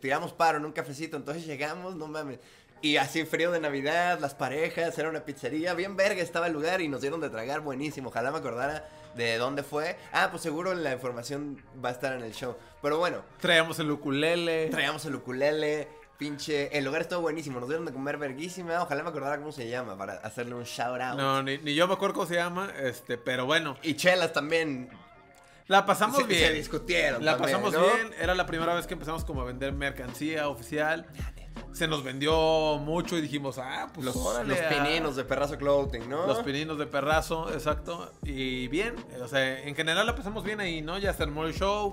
tiramos 0.00 0.32
paro 0.32 0.58
en 0.58 0.64
un 0.64 0.72
cafecito. 0.72 1.16
Entonces 1.16 1.46
llegamos, 1.46 1.94
no 1.94 2.08
mames. 2.08 2.40
Y 2.80 2.96
así 2.96 3.24
frío 3.24 3.52
de 3.52 3.60
Navidad, 3.60 4.18
las 4.18 4.34
parejas, 4.34 4.98
era 4.98 5.08
una 5.08 5.24
pizzería. 5.24 5.74
Bien 5.74 5.94
verga 5.94 6.20
estaba 6.20 6.48
el 6.48 6.52
lugar 6.52 6.80
y 6.80 6.88
nos 6.88 7.00
dieron 7.00 7.20
de 7.20 7.30
tragar 7.30 7.60
buenísimo. 7.60 8.08
Ojalá 8.08 8.32
me 8.32 8.38
acordara 8.38 8.88
de 9.14 9.38
dónde 9.38 9.62
fue. 9.62 9.96
Ah, 10.12 10.28
pues 10.30 10.42
seguro 10.42 10.74
la 10.74 10.92
información 10.92 11.62
va 11.84 11.90
a 11.90 11.92
estar 11.92 12.12
en 12.14 12.22
el 12.22 12.32
show. 12.32 12.56
Pero 12.80 12.98
bueno, 12.98 13.22
Traíamos 13.40 13.78
el 13.78 13.90
ukulele. 13.90 14.68
Traíamos 14.70 15.04
el 15.06 15.14
ukulele, 15.14 15.88
pinche. 16.18 16.76
El 16.76 16.84
lugar 16.84 17.02
estuvo 17.02 17.20
buenísimo, 17.20 17.60
nos 17.60 17.68
dieron 17.68 17.86
de 17.86 17.92
comer 17.92 18.16
verguísima. 18.18 18.82
Ojalá 18.82 19.02
me 19.02 19.10
acordara 19.10 19.38
cómo 19.38 19.52
se 19.52 19.68
llama 19.68 19.96
para 19.96 20.14
hacerle 20.14 20.54
un 20.54 20.64
shout 20.64 21.00
out. 21.00 21.16
No, 21.18 21.42
ni, 21.42 21.58
ni 21.58 21.74
yo 21.74 21.86
me 21.86 21.94
acuerdo 21.94 22.14
cómo 22.14 22.26
se 22.26 22.34
llama, 22.34 22.70
este, 22.80 23.18
pero 23.18 23.46
bueno, 23.46 23.76
Y 23.82 23.94
chelas 23.94 24.32
también. 24.32 24.90
La 25.68 25.86
pasamos 25.86 26.18
se, 26.18 26.24
bien. 26.24 26.48
se 26.48 26.52
discutieron. 26.54 27.24
la 27.24 27.36
también, 27.36 27.60
pasamos 27.60 27.72
¿no? 27.74 27.94
bien, 27.94 28.14
era 28.20 28.34
la 28.34 28.46
primera 28.46 28.74
vez 28.74 28.86
que 28.86 28.94
empezamos 28.94 29.24
como 29.24 29.42
a 29.42 29.44
vender 29.44 29.72
mercancía 29.72 30.48
oficial. 30.48 31.06
Se 31.72 31.88
nos 31.88 32.02
vendió 32.04 32.78
mucho 32.78 33.16
y 33.16 33.20
dijimos, 33.20 33.58
ah, 33.58 33.88
pues 33.94 34.04
Los, 34.04 34.16
órale, 34.16 34.48
los 34.48 34.58
pininos 34.58 35.16
de 35.16 35.24
Perrazo 35.24 35.56
Clothing, 35.56 36.08
¿no? 36.08 36.26
Los 36.26 36.40
pininos 36.40 36.78
de 36.78 36.86
perrazo, 36.86 37.52
exacto. 37.52 38.12
Y 38.24 38.68
bien, 38.68 38.94
o 39.22 39.28
sea, 39.28 39.60
en 39.62 39.74
general 39.74 40.06
la 40.06 40.14
pasamos 40.14 40.44
bien 40.44 40.60
ahí, 40.60 40.82
¿no? 40.82 40.98
Ya 40.98 41.12
se 41.14 41.22
armó 41.22 41.44
el 41.44 41.54
show. 41.54 41.92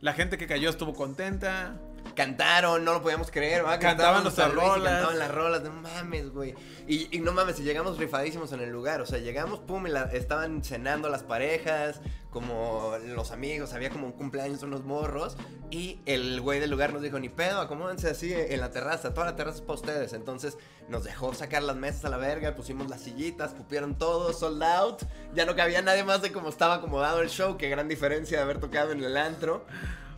La 0.00 0.12
gente 0.12 0.38
que 0.38 0.46
cayó 0.46 0.70
estuvo 0.70 0.94
contenta. 0.94 1.76
Cantaron, 2.18 2.84
no 2.84 2.94
lo 2.94 3.00
podíamos 3.00 3.30
creer, 3.30 3.64
¿va? 3.64 3.78
Cantaban 3.78 4.24
nuestras 4.24 4.52
rolas. 4.52 4.92
Cantaban 4.92 5.18
las 5.20 5.30
rolas, 5.32 5.62
no 5.62 5.70
mames, 5.70 6.30
güey. 6.30 6.52
Y, 6.88 7.16
y 7.16 7.20
no 7.20 7.30
mames, 7.30 7.60
y 7.60 7.62
llegamos 7.62 7.96
rifadísimos 7.96 8.50
en 8.52 8.58
el 8.60 8.70
lugar. 8.70 9.00
O 9.00 9.06
sea, 9.06 9.20
llegamos, 9.20 9.60
pum, 9.60 9.86
y 9.86 9.90
la- 9.90 10.10
estaban 10.12 10.64
cenando 10.64 11.08
las 11.10 11.22
parejas, 11.22 12.00
como 12.30 12.92
los 13.06 13.30
amigos, 13.30 13.72
había 13.72 13.90
como 13.90 14.06
un 14.08 14.12
cumpleaños, 14.14 14.64
unos 14.64 14.82
morros. 14.82 15.36
Y 15.70 16.00
el 16.06 16.40
güey 16.40 16.58
del 16.58 16.70
lugar 16.70 16.92
nos 16.92 17.02
dijo, 17.02 17.20
ni 17.20 17.28
pedo, 17.28 17.60
acomódense 17.60 18.10
así 18.10 18.32
en 18.34 18.58
la 18.58 18.72
terraza, 18.72 19.14
toda 19.14 19.26
la 19.26 19.36
terraza 19.36 19.58
es 19.58 19.62
para 19.62 19.74
ustedes. 19.74 20.12
Entonces 20.12 20.58
nos 20.88 21.04
dejó 21.04 21.32
sacar 21.34 21.62
las 21.62 21.76
mesas 21.76 22.04
a 22.04 22.08
la 22.08 22.16
verga, 22.16 22.56
pusimos 22.56 22.88
las 22.88 23.00
sillitas, 23.00 23.54
cupieron 23.54 23.96
todo, 23.96 24.32
sold 24.32 24.60
out. 24.64 25.02
Ya 25.36 25.46
no 25.46 25.54
cabía 25.54 25.82
nadie 25.82 26.02
más 26.02 26.20
de 26.20 26.32
cómo 26.32 26.48
estaba 26.48 26.74
acomodado 26.74 27.20
el 27.20 27.28
show, 27.30 27.56
qué 27.56 27.68
gran 27.68 27.86
diferencia 27.86 28.38
de 28.38 28.42
haber 28.42 28.58
tocado 28.58 28.90
en 28.90 29.04
el 29.04 29.16
antro. 29.16 29.64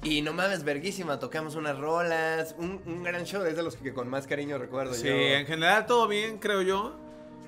Y 0.02 0.22
no 0.22 0.32
mames, 0.32 0.64
verguísima, 0.64 1.18
tocamos 1.18 1.56
unas 1.56 1.78
rolas, 1.78 2.54
un, 2.58 2.80
un 2.86 3.02
gran 3.02 3.24
show, 3.24 3.42
es 3.44 3.56
de 3.56 3.62
los 3.62 3.76
que 3.76 3.92
con 3.92 4.08
más 4.08 4.26
cariño 4.26 4.56
recuerdo 4.56 4.94
Sí, 4.94 5.06
yo. 5.06 5.12
en 5.12 5.46
general 5.46 5.84
todo 5.86 6.08
bien, 6.08 6.38
creo 6.38 6.62
yo. 6.62 6.96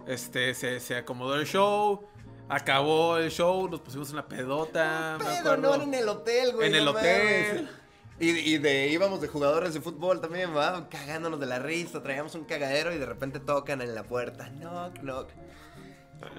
Este, 0.07 0.53
se, 0.55 0.81
se 0.81 0.97
acomodó 0.97 1.37
el 1.37 1.47
show. 1.47 2.07
Acabó 2.49 3.17
el 3.17 3.31
show, 3.31 3.69
nos 3.71 3.81
pusimos 3.81 4.11
una 4.13 4.29
pedota. 4.29 5.17
Pero 5.19 5.31
acuerdo. 5.53 5.79
no 5.79 5.83
en 5.83 5.95
el 5.95 6.09
hotel, 6.09 6.53
güey. 6.53 6.69
En 6.69 6.75
el 6.75 6.85
no 6.85 6.91
hotel. 6.91 7.55
mames. 7.55 7.71
Y, 8.21 8.29
y 8.55 8.59
de 8.59 8.89
íbamos 8.89 9.21
de 9.23 9.29
jugadores 9.29 9.73
de 9.73 9.81
fútbol 9.81 10.21
también, 10.21 10.55
va, 10.55 10.89
cagándonos 10.91 11.41
de 11.41 11.47
la 11.47 11.59
risa, 11.59 12.03
traíamos 12.03 12.35
un 12.35 12.45
cagadero 12.45 12.95
y 12.95 12.99
de 12.99 13.07
repente 13.07 13.41
tocan 13.41 13.81
en 13.81 13.95
la 13.95 14.03
puerta. 14.05 14.51
Knock, 14.51 14.99
knock. 15.01 15.29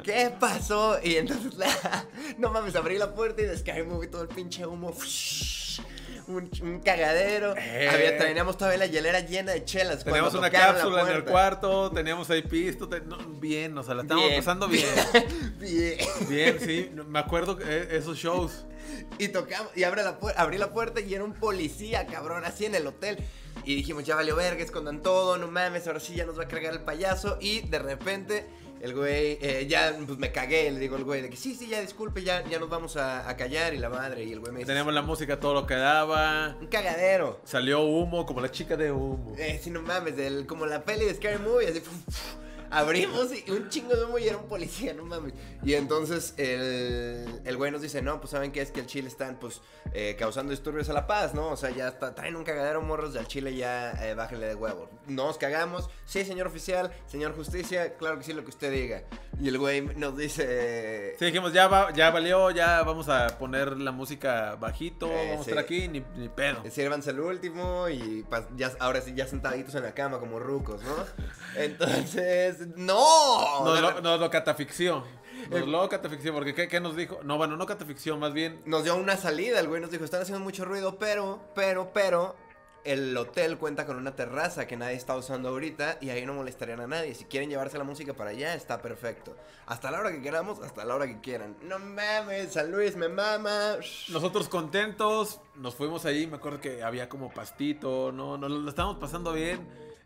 ¿Qué 0.03 0.32
pasó? 0.39 0.98
Y 1.03 1.15
entonces, 1.15 1.53
no 2.38 2.51
mames, 2.51 2.75
abrí 2.75 2.98
la 3.00 3.13
puerta 3.15 3.41
y 3.41 3.46
de 3.46 3.58
Sky 3.58 3.82
Movie 3.84 4.08
todo 4.10 4.22
el 4.22 4.27
pinche 4.29 4.65
humo. 4.67 4.93
Un, 6.27 6.50
un 6.62 6.80
cagadero. 6.80 7.53
Eh. 7.58 7.89
Había, 7.92 8.18
teníamos 8.18 8.58
todavía 8.58 8.80
la 8.80 8.86
hielera 8.88 9.20
llena 9.22 9.51
de 9.51 9.65
chelas. 9.65 10.03
Teníamos 10.03 10.34
una 10.34 10.50
cápsula 10.50 11.01
en 11.01 11.18
el 11.18 11.24
cuarto, 11.25 11.92
teníamos 11.92 12.30
ahí 12.30 12.42
pisto. 12.42 12.88
te- 12.88 13.01
no, 13.01 13.18
bien, 13.39 13.77
o 13.77 13.84
sea, 13.84 13.94
la 13.96 14.03
estábamos 14.03 14.30
Bien. 14.30 14.39
pasando 14.42 14.68
bien. 14.68 14.88
Bien. 15.60 15.98
Bien, 16.30 16.60
sí. 16.60 16.92
Me 17.08 17.20
acuerdo 17.20 17.58
que 17.58 17.63
eh, 17.68 17.88
esos 17.98 18.18
shows. 18.18 18.65
Y 19.18 19.30
tocamos, 19.30 19.75
y 19.75 19.84
abre 19.84 20.03
la 20.03 20.18
abrí 20.38 20.58
la 20.58 20.72
puerta 20.72 21.00
y 21.00 21.13
era 21.13 21.24
un 21.24 21.34
policía, 21.34 22.06
cabrón, 22.08 22.44
así 22.46 22.65
en 22.65 22.75
el 22.75 22.86
hotel. 22.88 23.18
Y 23.65 23.75
dijimos, 23.75 24.03
ya 24.03 24.15
valió 24.15 24.36
verga, 24.36 24.63
escondan 24.63 25.01
todo, 25.01 25.38
no 25.38 25.48
mames, 25.48 25.88
ahora 25.88 26.00
sí 26.00 26.15
ya 26.15 26.25
nos 26.25 26.38
va 26.38 26.44
a 26.44 26.48
cargar 26.48 26.74
el 26.74 26.82
payaso. 26.82 27.38
Y 27.39 27.62
de 27.62 27.80
repente, 27.80 28.46
el 28.83 28.93
güey, 28.93 29.37
eh, 29.41 29.65
ya, 29.65 29.95
pues 30.05 30.17
me 30.19 30.33
cagué, 30.33 30.69
le 30.69 30.77
digo 30.77 30.97
al 30.97 31.05
güey, 31.05 31.21
de 31.21 31.29
que 31.29 31.37
sí, 31.37 31.55
sí, 31.55 31.67
ya 31.67 31.79
disculpe, 31.79 32.21
ya, 32.21 32.43
ya 32.49 32.59
nos 32.59 32.69
vamos 32.69 32.97
a, 32.97 33.29
a 33.29 33.37
callar. 33.37 33.73
Y 33.73 33.77
la 33.77 33.87
madre, 33.87 34.25
y 34.25 34.33
el 34.33 34.41
güey 34.41 34.51
me 34.51 34.59
dice, 34.59 34.67
Teníamos 34.67 34.93
la 34.93 35.01
música 35.01 35.39
todo 35.39 35.53
lo 35.53 35.65
que 35.65 35.75
daba. 35.75 36.57
un 36.59 36.67
cagadero. 36.67 37.39
Salió 37.45 37.79
humo, 37.79 38.25
como 38.25 38.41
la 38.41 38.51
chica 38.51 38.75
de 38.75 38.91
humo. 38.91 39.33
Eh, 39.37 39.57
sí, 39.63 39.69
no 39.69 39.81
mames, 39.81 40.15
como 40.47 40.65
la 40.65 40.83
peli 40.83 41.05
de 41.05 41.15
Scary 41.15 41.39
Movie, 41.39 41.69
así, 41.69 41.81
abrimos 42.74 43.30
y 43.34 43.50
un 43.51 43.70
chingo 43.70 43.96
de 43.96 44.06
humo 44.06 44.18
y 44.18 44.27
era 44.27 44.38
un 44.38 44.48
policía, 44.48 44.94
no 44.94 45.06
mames. 45.06 45.34
Y 45.63 45.74
entonces 45.75 46.34
el, 46.38 47.42
el 47.46 47.58
güey 47.58 47.72
nos 47.72 47.82
dice, 47.82 48.01
no, 48.01 48.20
pues 48.20 48.32
saben 48.32 48.51
que 48.51 48.62
es 48.62 48.72
que 48.72 48.82
el 48.82 48.88
Chile 48.88 49.08
están, 49.08 49.38
pues, 49.39 49.62
eh, 49.94 50.15
causando 50.18 50.51
disturbios 50.51 50.89
a 50.89 50.94
la 50.94 51.08
paz, 51.08 51.34
¿no? 51.34 51.50
O 51.50 51.58
sea, 51.58 51.70
ya 51.70 51.88
está, 51.88 52.15
traen 52.15 52.36
un 52.36 52.44
cagadero 52.44 52.82
morros 52.82 53.13
del 53.13 53.27
Chile, 53.27 53.56
ya 53.56 53.92
eh, 54.03 54.13
bájenle 54.15 54.48
de 54.48 54.56
huevos. 54.56 54.89
Nos 55.08 55.38
cagamos, 55.38 55.89
sí, 56.06 56.25
señor 56.25 56.48
oficial, 56.48 56.92
señor 57.06 57.36
justicia, 57.36 57.96
claro 57.98 58.18
que 58.18 58.24
sí, 58.24 58.34
lo 58.34 58.44
que 58.44 58.50
usted 58.50 58.72
diga. 58.72 59.03
Y 59.39 59.48
el 59.48 59.58
güey 59.58 59.82
nos 59.82 60.18
dice... 60.18 61.15
Sí, 61.20 61.25
dijimos, 61.25 61.53
ya, 61.53 61.68
va, 61.68 61.92
ya 61.94 62.12
valió, 62.12 62.51
ya 62.51 62.84
vamos 62.84 63.10
a 63.10 63.38
poner 63.38 63.77
la 63.77 63.92
música 63.92 64.56
bajito, 64.56 65.08
Eh, 65.08 65.30
vamos 65.32 65.48
a 65.48 65.50
estar 65.50 65.63
aquí, 65.63 65.88
ni, 65.88 66.03
ni 66.15 66.30
pedo. 66.30 66.63
Sírvanse 66.70 67.12
el 67.12 67.20
último 67.20 67.89
y 67.89 68.25
ya, 68.56 68.72
ahora 68.80 69.01
sí, 69.01 69.13
ya 69.15 69.27
sentaditos 69.27 69.75
en 69.75 69.84
la 69.84 69.94
cama 69.94 70.20
como 70.20 70.39
rucos, 70.39 70.82
¿no? 70.84 70.96
Entonces, 71.56 72.62
¡no! 72.75 73.65
Nos 73.65 73.82
lo, 73.82 74.01
nos 74.01 74.20
lo 74.20 74.29
catafixió. 74.29 75.03
Nos 75.50 75.62
Eh, 75.62 75.65
lo 75.65 75.89
catafixió, 75.89 76.34
porque 76.34 76.53
¿qué, 76.53 76.67
qué 76.67 76.79
nos 76.79 76.96
dijo? 76.96 77.20
No, 77.24 77.38
bueno, 77.38 77.58
no 77.58 77.65
catafixió, 77.65 78.17
más 78.17 78.34
bien. 78.34 78.62
nos 78.65 78.84
dio 78.84 78.96
una 78.96 79.17
salida, 79.17 79.60
el 79.60 79.67
güey 79.67 79.82
nos 79.82 79.91
dijo, 79.91 80.05
están 80.05 80.22
haciendo 80.22 80.43
mucho 80.43 80.63
ruido, 80.65 80.98
pero, 80.98 81.41
pero, 81.53 81.91
pero, 81.93 82.36
el 82.86 83.15
hotel 83.15 83.58
cuenta 83.58 83.86
con 83.86 83.96
una 83.96 84.15
terraza 84.15 84.67
que 84.67 84.75
nadie 84.75 84.96
está 84.96 85.15
usando 85.15 85.50
ahorita 85.50 86.00
y 86.01 86.10
ahí 86.10 86.25
no 86.25 86.34
molestarían 86.34 86.82
a 86.82 86.88
nadie. 86.88 87.15
Si 87.15 87.24
quieren 87.25 87.50
llevarse 87.50 87.77
la 87.77 87.86
música 87.86 88.13
para 88.13 88.32
allá, 88.32 88.55
está 88.55 88.82
perfecto. 88.82 89.36
Hasta 89.65 89.89
la 89.89 90.00
hora 90.00 90.12
que 90.12 90.22
queramos, 90.22 90.60
hasta 90.60 90.84
la 90.84 90.96
hora 90.96 91.08
que 91.08 91.20
quieran. 91.22 91.55
No 91.62 91.79
mames, 91.79 92.53
San 92.53 92.72
Luis 92.72 92.96
me 92.98 93.08
mama. 93.08 93.77
Nosotros 94.10 94.50
contentos, 94.50 95.39
nos 95.55 95.75
fuimos 95.75 96.05
ahí, 96.05 96.27
me 96.27 96.36
acuerdo 96.36 96.60
que 96.60 96.84
había 96.84 97.08
como 97.08 97.34
pastito, 97.34 98.12
no, 98.12 98.38
nos 98.38 98.51
lo 98.51 98.70
estábamos 98.70 98.98
pasando 98.98 99.32
bien. 99.32 99.65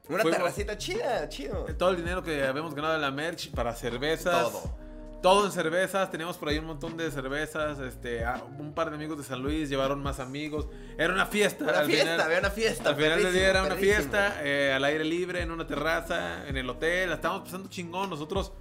Una 0.10 0.24
Fuimos- 0.24 0.38
terracita 0.38 0.78
chida, 0.78 1.28
chido. 1.30 1.66
Todo 1.78 1.90
el 1.90 1.98
dinero 1.98 2.24
que 2.24 2.44
habíamos 2.46 2.74
ganado 2.74 2.96
en 2.96 3.02
la 3.02 3.12
merch 3.12 3.52
para 3.52 3.74
cervezas. 3.76 4.52
Todo. 4.52 4.88
todo 5.22 5.46
en 5.48 5.52
cervezas, 5.52 6.10
teníamos 6.12 6.38
por 6.38 6.48
ahí 6.48 6.60
un 6.60 6.66
montón 6.66 6.96
de 6.96 7.10
cervezas, 7.10 7.80
este, 7.80 8.24
un 8.60 8.74
par 8.74 8.92
de 8.92 8.96
amigos 8.96 9.18
de 9.18 9.24
San 9.24 9.42
Luis 9.42 9.68
llevaron 9.68 10.02
más 10.02 10.20
amigos, 10.20 10.68
era 10.98 11.12
una 11.12 11.26
fiesta. 11.26 11.64
Una 11.64 11.80
al 11.80 11.86
fiesta, 11.88 12.04
final- 12.06 12.22
había 12.22 12.40
una 12.40 12.52
fiesta. 12.52 12.90
al 12.90 12.96
final 12.96 13.10
del 13.10 13.18
perrísimo, 13.24 13.40
día 13.40 13.50
era 13.50 13.62
una 13.64 13.70
perrísimo. 13.76 13.96
fiesta, 13.98 14.36
eh, 14.44 14.74
al 14.74 14.84
aire 14.86 15.04
libre, 15.04 15.42
en 15.42 15.50
una 15.52 15.66
terraza, 15.66 16.48
en 16.48 16.56
el 16.56 16.70
hotel, 16.70 17.10
la 17.10 17.16
estábamos 17.16 17.44
pasando 17.46 17.68
chingón, 17.68 18.12
nosotros 18.12 18.54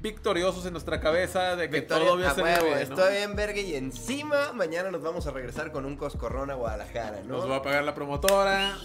victoriosos 0.00 0.64
en 0.64 0.72
nuestra 0.72 0.98
cabeza 0.98 1.56
de 1.56 1.68
que 1.68 1.80
Victoria, 1.80 2.04
todo 2.04 2.14
había 2.14 2.30
a 2.30 2.34
salido 2.34 2.54
huevo, 2.64 2.76
bien, 2.76 2.88
¿no? 2.88 2.94
Estoy 2.94 3.16
en 3.18 3.36
verga 3.36 3.60
y 3.60 3.74
encima 3.74 4.52
mañana 4.54 4.90
nos 4.90 5.02
vamos 5.02 5.26
a 5.26 5.30
regresar 5.30 5.72
con 5.72 5.84
un 5.84 5.96
coscorrón 5.96 6.50
a 6.50 6.54
Guadalajara, 6.54 7.20
¿no? 7.24 7.36
Nos 7.36 7.50
va 7.50 7.56
a 7.56 7.62
pagar 7.62 7.84
la 7.84 7.94
promotora. 7.94 8.76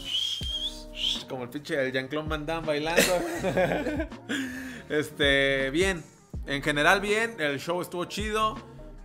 Como 1.29 1.43
el 1.43 1.49
pinche 1.49 1.81
el 1.81 1.91
Jean-Claude 1.91 2.27
Van 2.27 2.45
Damme 2.45 2.67
bailando. 2.67 3.13
este, 4.89 5.69
bien. 5.71 6.03
En 6.45 6.61
general, 6.61 7.01
bien. 7.01 7.39
El 7.39 7.59
show 7.59 7.81
estuvo 7.81 8.05
chido. 8.05 8.55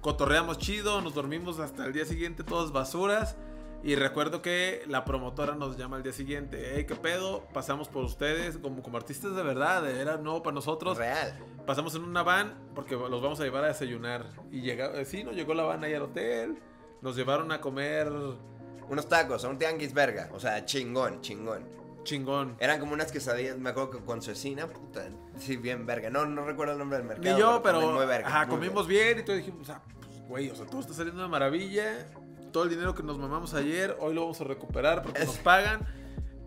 Cotorreamos 0.01 0.59
chido. 0.59 1.01
Nos 1.01 1.15
dormimos 1.15 1.59
hasta 1.59 1.87
el 1.87 1.93
día 1.93 2.05
siguiente, 2.05 2.45
todas 2.45 2.73
basuras. 2.73 3.37
Y 3.83 3.95
recuerdo 3.95 4.43
que 4.43 4.83
la 4.89 5.05
promotora 5.05 5.55
nos 5.55 5.77
llama 5.77 5.97
al 5.97 6.03
día 6.03 6.13
siguiente. 6.13 6.73
Hey, 6.75 6.85
¿qué 6.87 6.97
pedo? 6.97 7.45
Pasamos 7.53 7.89
por 7.89 8.05
ustedes 8.05 8.59
como, 8.59 8.83
como 8.83 8.97
artistas 8.97 9.37
de 9.37 9.43
verdad. 9.43 9.89
Era 9.89 10.17
nuevo 10.17 10.43
para 10.43 10.55
nosotros. 10.55 10.99
Real. 10.99 11.39
Pasamos 11.65 11.95
en 11.95 12.03
una 12.03 12.23
van 12.23 12.55
porque 12.75 12.97
los 12.97 13.23
vamos 13.23 13.39
a 13.41 13.45
llevar 13.45 13.65
a 13.65 13.69
desayunar. 13.69 14.27
Y 14.51 14.63
llega, 14.63 15.01
eh, 15.01 15.05
sí, 15.05 15.23
nos 15.23 15.37
llegó 15.37 15.55
la 15.55 15.63
van 15.63 15.85
ahí 15.85 15.95
al 15.95 16.03
hotel. 16.03 16.59
Nos 17.03 17.15
llevaron 17.15 17.53
a 17.53 17.61
comer 17.61 18.09
Unos 18.89 19.09
tacos, 19.09 19.45
a 19.45 19.49
un 19.49 19.59
tianguis 19.59 19.95
verga. 19.95 20.29
O 20.33 20.41
sea, 20.41 20.65
chingón, 20.65 21.21
chingón. 21.21 21.65
Chingón. 22.05 22.57
Eran 22.59 22.81
como 22.81 22.93
unas 22.93 23.13
quesadillas, 23.13 23.59
me 23.59 23.71
acuerdo 23.71 23.91
que 23.91 23.99
con 24.05 24.23
cecina, 24.23 24.67
puta. 24.67 25.09
Sí, 25.39 25.57
bien 25.57 25.87
verga. 25.87 26.11
No, 26.11 26.27
no 26.27 26.45
recuerdo 26.45 26.73
el 26.73 26.79
nombre 26.79 26.99
del 26.99 27.07
mercado. 27.07 27.35
Ni 27.35 27.41
yo, 27.41 27.63
pero 27.63 27.81
muy 27.81 28.07
verga, 28.07 28.29
ajá, 28.29 28.47
muy 28.47 28.57
comimos 28.57 28.87
bien 28.87 29.19
y 29.19 29.23
todo 29.23 29.37
dijimos, 29.37 29.69
ah, 29.71 29.83
pues, 30.01 30.21
güey, 30.29 30.51
o 30.51 30.55
sea, 30.57 30.67
todo 30.67 30.81
está 30.81 30.95
saliendo 30.95 31.23
de 31.23 31.29
maravilla. 31.29 32.07
Todo 32.53 32.65
el 32.65 32.71
dinero 32.71 32.95
que 32.95 33.03
nos 33.03 33.19
mamamos 33.19 33.53
ayer, 33.53 33.95
hoy 34.01 34.15
lo 34.15 34.23
vamos 34.23 34.41
a 34.41 34.45
recuperar 34.45 35.03
porque 35.03 35.21
Es- 35.21 35.27
nos 35.27 35.37
pagan. 35.39 35.87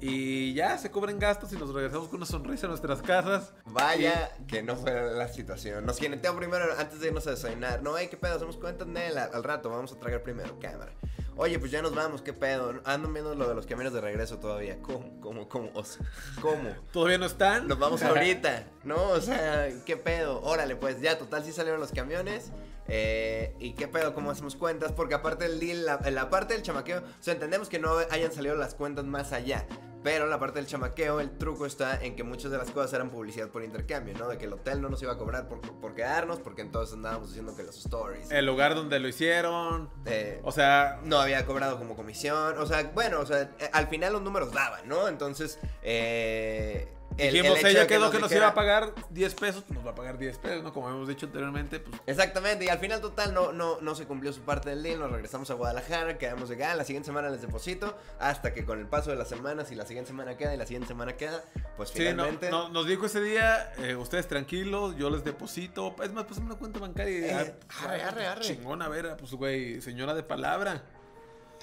Y 0.04 0.56
ya 0.56 0.80
se 0.80 0.90
cubren 0.90 1.20
gastos 1.20 1.54
y 1.54 1.58
nos 1.58 1.72
regresamos 1.72 2.08
con 2.08 2.18
una 2.18 2.26
sonrisa 2.26 2.66
a 2.66 2.70
nuestras 2.70 3.04
casas. 3.04 3.54
Vaya 3.66 4.32
que 4.48 4.64
no 4.64 4.76
fue 4.76 4.92
la 5.16 5.28
situación. 5.28 5.86
Nos 5.86 6.00
jineteó 6.00 6.36
primero 6.36 6.66
antes 6.80 7.00
de 7.02 7.10
irnos 7.10 7.28
a 7.28 7.32
desayunar. 7.32 7.84
No, 7.84 7.96
hey, 7.96 8.08
qué 8.10 8.18
pedo, 8.18 8.34
hacemos 8.38 8.58
cuentas, 8.58 8.88
Nel, 8.88 9.16
al, 9.16 9.30
al 9.32 9.44
rato, 9.44 9.70
vamos 9.70 9.92
a 9.94 10.00
tragar 10.00 10.24
primero, 10.24 10.58
cámara. 10.60 10.92
Oye, 11.38 11.58
pues 11.60 11.72
ya 11.72 11.82
nos 11.82 11.96
vamos, 11.96 12.22
qué 12.22 12.34
pedo. 12.34 12.82
Ando 12.84 13.10
viendo 13.10 13.34
lo 13.36 13.48
de 13.48 13.56
los 13.56 13.66
caminos 13.66 13.94
de 13.94 14.02
regreso 14.02 14.38
todavía. 14.40 14.80
¿Cómo? 14.82 15.20
¿Cómo? 15.22 15.48
¿Cómo? 15.50 15.72
O 15.74 15.84
sea, 15.84 16.06
¿Cómo? 16.42 16.70
Todavía 16.92 17.18
no 17.18 17.26
están. 17.26 17.68
Nos 17.68 17.80
vamos 17.80 18.04
ahorita, 18.04 18.66
¿no? 18.84 19.10
O 19.10 19.22
sea, 19.22 19.70
¿qué 19.86 19.98
pedo? 19.98 20.42
Órale, 20.42 20.76
pues 20.76 21.02
ya, 21.02 21.18
total, 21.18 21.44
sí 21.44 21.52
salieron 21.52 21.80
los 21.80 21.92
camiones. 21.92 22.52
Eh, 22.94 23.56
¿Y 23.60 23.72
qué 23.74 23.88
pedo? 23.88 24.14
¿Cómo 24.14 24.32
hacemos 24.32 24.58
cuentas? 24.58 24.92
Porque 24.92 25.14
aparte 25.16 25.48
del 25.48 25.60
deal, 25.62 25.86
la, 25.86 25.98
la 26.12 26.30
parte 26.30 26.54
del 26.56 26.62
chamaqueo, 26.62 27.00
o 27.00 27.24
sea, 27.24 27.34
entendemos 27.34 27.70
que 27.70 27.80
no 27.80 27.96
hayan 28.10 28.34
salido 28.34 28.56
las 28.56 28.76
cuentas 28.76 29.06
más 29.06 29.32
allá. 29.32 29.66
Pero 30.04 30.26
la 30.26 30.40
parte 30.40 30.58
del 30.58 30.66
chamaqueo, 30.68 31.20
el 31.20 31.38
truco 31.38 31.68
está 31.68 32.04
en 32.04 32.16
que 32.16 32.24
muchas 32.24 32.50
de 32.52 32.58
las 32.58 32.72
cosas 32.72 32.92
eran 32.94 33.12
publicidad 33.12 33.50
por 33.50 33.64
intercambio, 33.64 34.16
¿no? 34.18 34.28
De 34.30 34.38
que 34.40 34.46
el 34.46 34.54
hotel 34.54 34.82
no 34.82 34.90
nos 34.90 35.00
iba 35.04 35.14
a 35.14 35.18
cobrar 35.18 35.48
por, 35.48 35.62
por 35.62 35.94
quedarnos, 35.94 36.40
porque 36.40 36.64
entonces 36.64 36.96
andábamos 36.96 37.28
diciendo 37.30 37.56
que 37.56 37.62
los 37.62 37.78
stories. 37.78 38.32
El 38.32 38.48
lugar 38.48 38.74
donde 38.74 39.00
lo 39.00 39.08
hicieron. 39.08 39.92
eh, 40.06 40.42
O 40.44 40.52
sea, 40.52 41.00
no 41.04 41.20
había 41.22 41.46
cobrado 41.46 41.78
como 41.78 41.96
comisión. 41.96 42.58
O 42.58 42.66
sea, 42.66 42.92
bueno, 42.96 43.20
o 43.20 43.26
sea, 43.28 43.44
eh, 43.60 43.70
al 43.72 43.88
final 43.90 44.14
los 44.14 44.24
números 44.24 44.52
daban, 44.52 44.90
¿no? 44.90 45.08
Entonces, 45.08 45.60
eh. 45.84 46.92
El- 47.18 47.34
dijimos, 47.34 47.60
el 47.60 47.66
ella 47.68 47.80
de 47.82 47.88
quedó 47.88 48.10
que 48.12 48.20
nos 48.20 48.32
iba 48.32 48.48
a 48.48 48.54
pagar 48.54 48.94
10 49.10 49.36
pesos, 49.36 49.64
pues 49.68 49.76
nos 49.78 49.86
va 49.86 49.92
a 49.92 49.96
pagar 49.96 50.18
10 50.18 50.38
pesos, 50.38 50.64
¿no? 50.64 50.74
Como 50.74 50.90
hemos 50.90 51.08
dicho 51.08 51.26
anteriormente, 51.26 51.80
pues 51.80 52.02
Exactamente, 52.08 52.66
y 52.66 52.70
al 52.70 52.80
final 52.80 53.02
total 53.02 53.34
no, 53.34 53.52
no, 53.52 53.80
no 53.82 53.96
se 53.96 54.06
cumplió 54.06 54.32
su 54.34 54.42
parte 54.42 54.70
del 54.70 54.84
deal, 54.84 55.00
nos 55.00 55.12
regresamos 55.12 55.50
a 55.52 55.54
Guadalajara, 55.56 56.18
quedamos 56.18 56.50
de 56.50 56.56
gana, 56.56 56.76
la 56.76 56.84
siguiente 56.86 57.08
semana 57.08 57.30
les 57.30 57.42
deposito, 57.42 57.98
hasta 58.20 58.54
que 58.54 58.66
con 58.66 58.80
el 58.80 58.88
paso 58.88 59.10
de 59.12 59.16
las 59.18 59.30
semanas 59.30 59.72
y 59.72 59.76
la 59.76 59.86
siguiente 59.86 60.10
semana 60.10 60.38
queda 60.38 60.54
y 60.54 60.58
la 60.58 60.66
siguiente 60.66 60.88
semana 60.88 61.14
queda, 61.18 61.44
pues 61.78 61.90
Sí, 61.90 62.00
no, 62.00 62.10
finalmente... 62.12 62.50
no, 62.50 62.70
nos 62.70 62.86
dijo 62.88 63.06
ese 63.06 63.22
día, 63.22 63.74
eh, 63.80 63.96
ustedes 63.96 64.28
tranquilos, 64.28 64.96
yo 64.98 65.10
les 65.10 65.24
deposito. 65.24 65.96
Es 66.04 66.12
más, 66.14 66.26
pues 66.26 66.40
una 66.40 66.56
cuenta 66.56 66.80
bancaria. 66.80 67.18
y, 67.20 67.24
Eh, 67.24 67.54
ah, 67.70 67.84
arre, 67.86 68.04
arre, 68.04 68.28
arre. 68.28 68.42
Chingón, 68.42 68.82
a 68.82 68.88
ver, 68.90 69.16
pues 69.18 69.34
güey, 69.34 69.82
señora 69.82 70.14
de 70.14 70.24
palabra. 70.24 70.82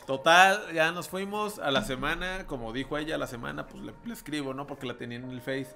Total, 0.09 0.73
ya 0.73 0.91
nos 0.91 1.07
fuimos 1.11 1.59
a 1.59 1.71
la 1.71 1.85
semana, 1.85 2.47
como 2.47 2.73
dijo 2.73 2.97
ella, 2.97 3.17
a 3.17 3.19
la 3.19 3.27
semana, 3.27 3.67
pues 3.67 3.85
le, 3.85 3.93
le 4.07 4.15
escribo, 4.15 4.55
¿no? 4.55 4.67
Porque 4.67 4.87
la 4.87 4.97
tenía 4.97 5.19
en 5.19 5.31
el 5.31 5.43
Face. 5.43 5.69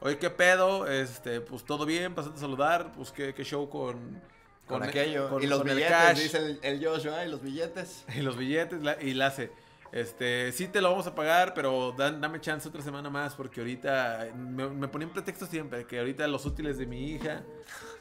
Oye, 0.00 0.18
¿qué 0.18 0.30
pedo? 0.30 0.88
Este, 0.88 1.40
pues 1.40 1.64
todo 1.64 1.86
bien, 1.86 2.12
pasando 2.12 2.36
a 2.38 2.40
saludar, 2.40 2.90
pues 2.96 3.12
qué, 3.12 3.32
qué 3.34 3.44
show 3.44 3.70
con... 3.70 4.20
con, 4.66 4.82
aquello, 4.82 5.28
con- 5.30 5.44
y 5.44 5.46
los 5.46 5.60
el 5.64 5.76
billetes, 5.76 6.18
dice 6.18 6.38
el, 6.38 6.58
el 6.60 6.84
Joshua, 6.84 7.24
y 7.24 7.30
los 7.30 7.40
billetes. 7.40 8.04
Y 8.16 8.22
los 8.22 8.36
billetes, 8.36 8.82
la- 8.82 9.00
y 9.00 9.14
la 9.14 9.28
hace. 9.28 9.52
Este, 9.92 10.50
sí 10.52 10.68
te 10.68 10.80
lo 10.80 10.90
vamos 10.90 11.06
a 11.06 11.14
pagar, 11.14 11.52
pero 11.52 11.92
dan- 11.92 12.20
dame 12.20 12.40
chance 12.40 12.66
otra 12.66 12.80
semana 12.80 13.10
más, 13.10 13.34
porque 13.34 13.60
ahorita 13.60 14.28
me, 14.34 14.68
me 14.68 14.88
ponían 14.88 15.10
pretexto 15.10 15.44
siempre, 15.46 15.86
que 15.86 15.98
ahorita 15.98 16.26
los 16.28 16.46
útiles 16.46 16.78
de 16.78 16.86
mi 16.86 17.10
hija, 17.10 17.42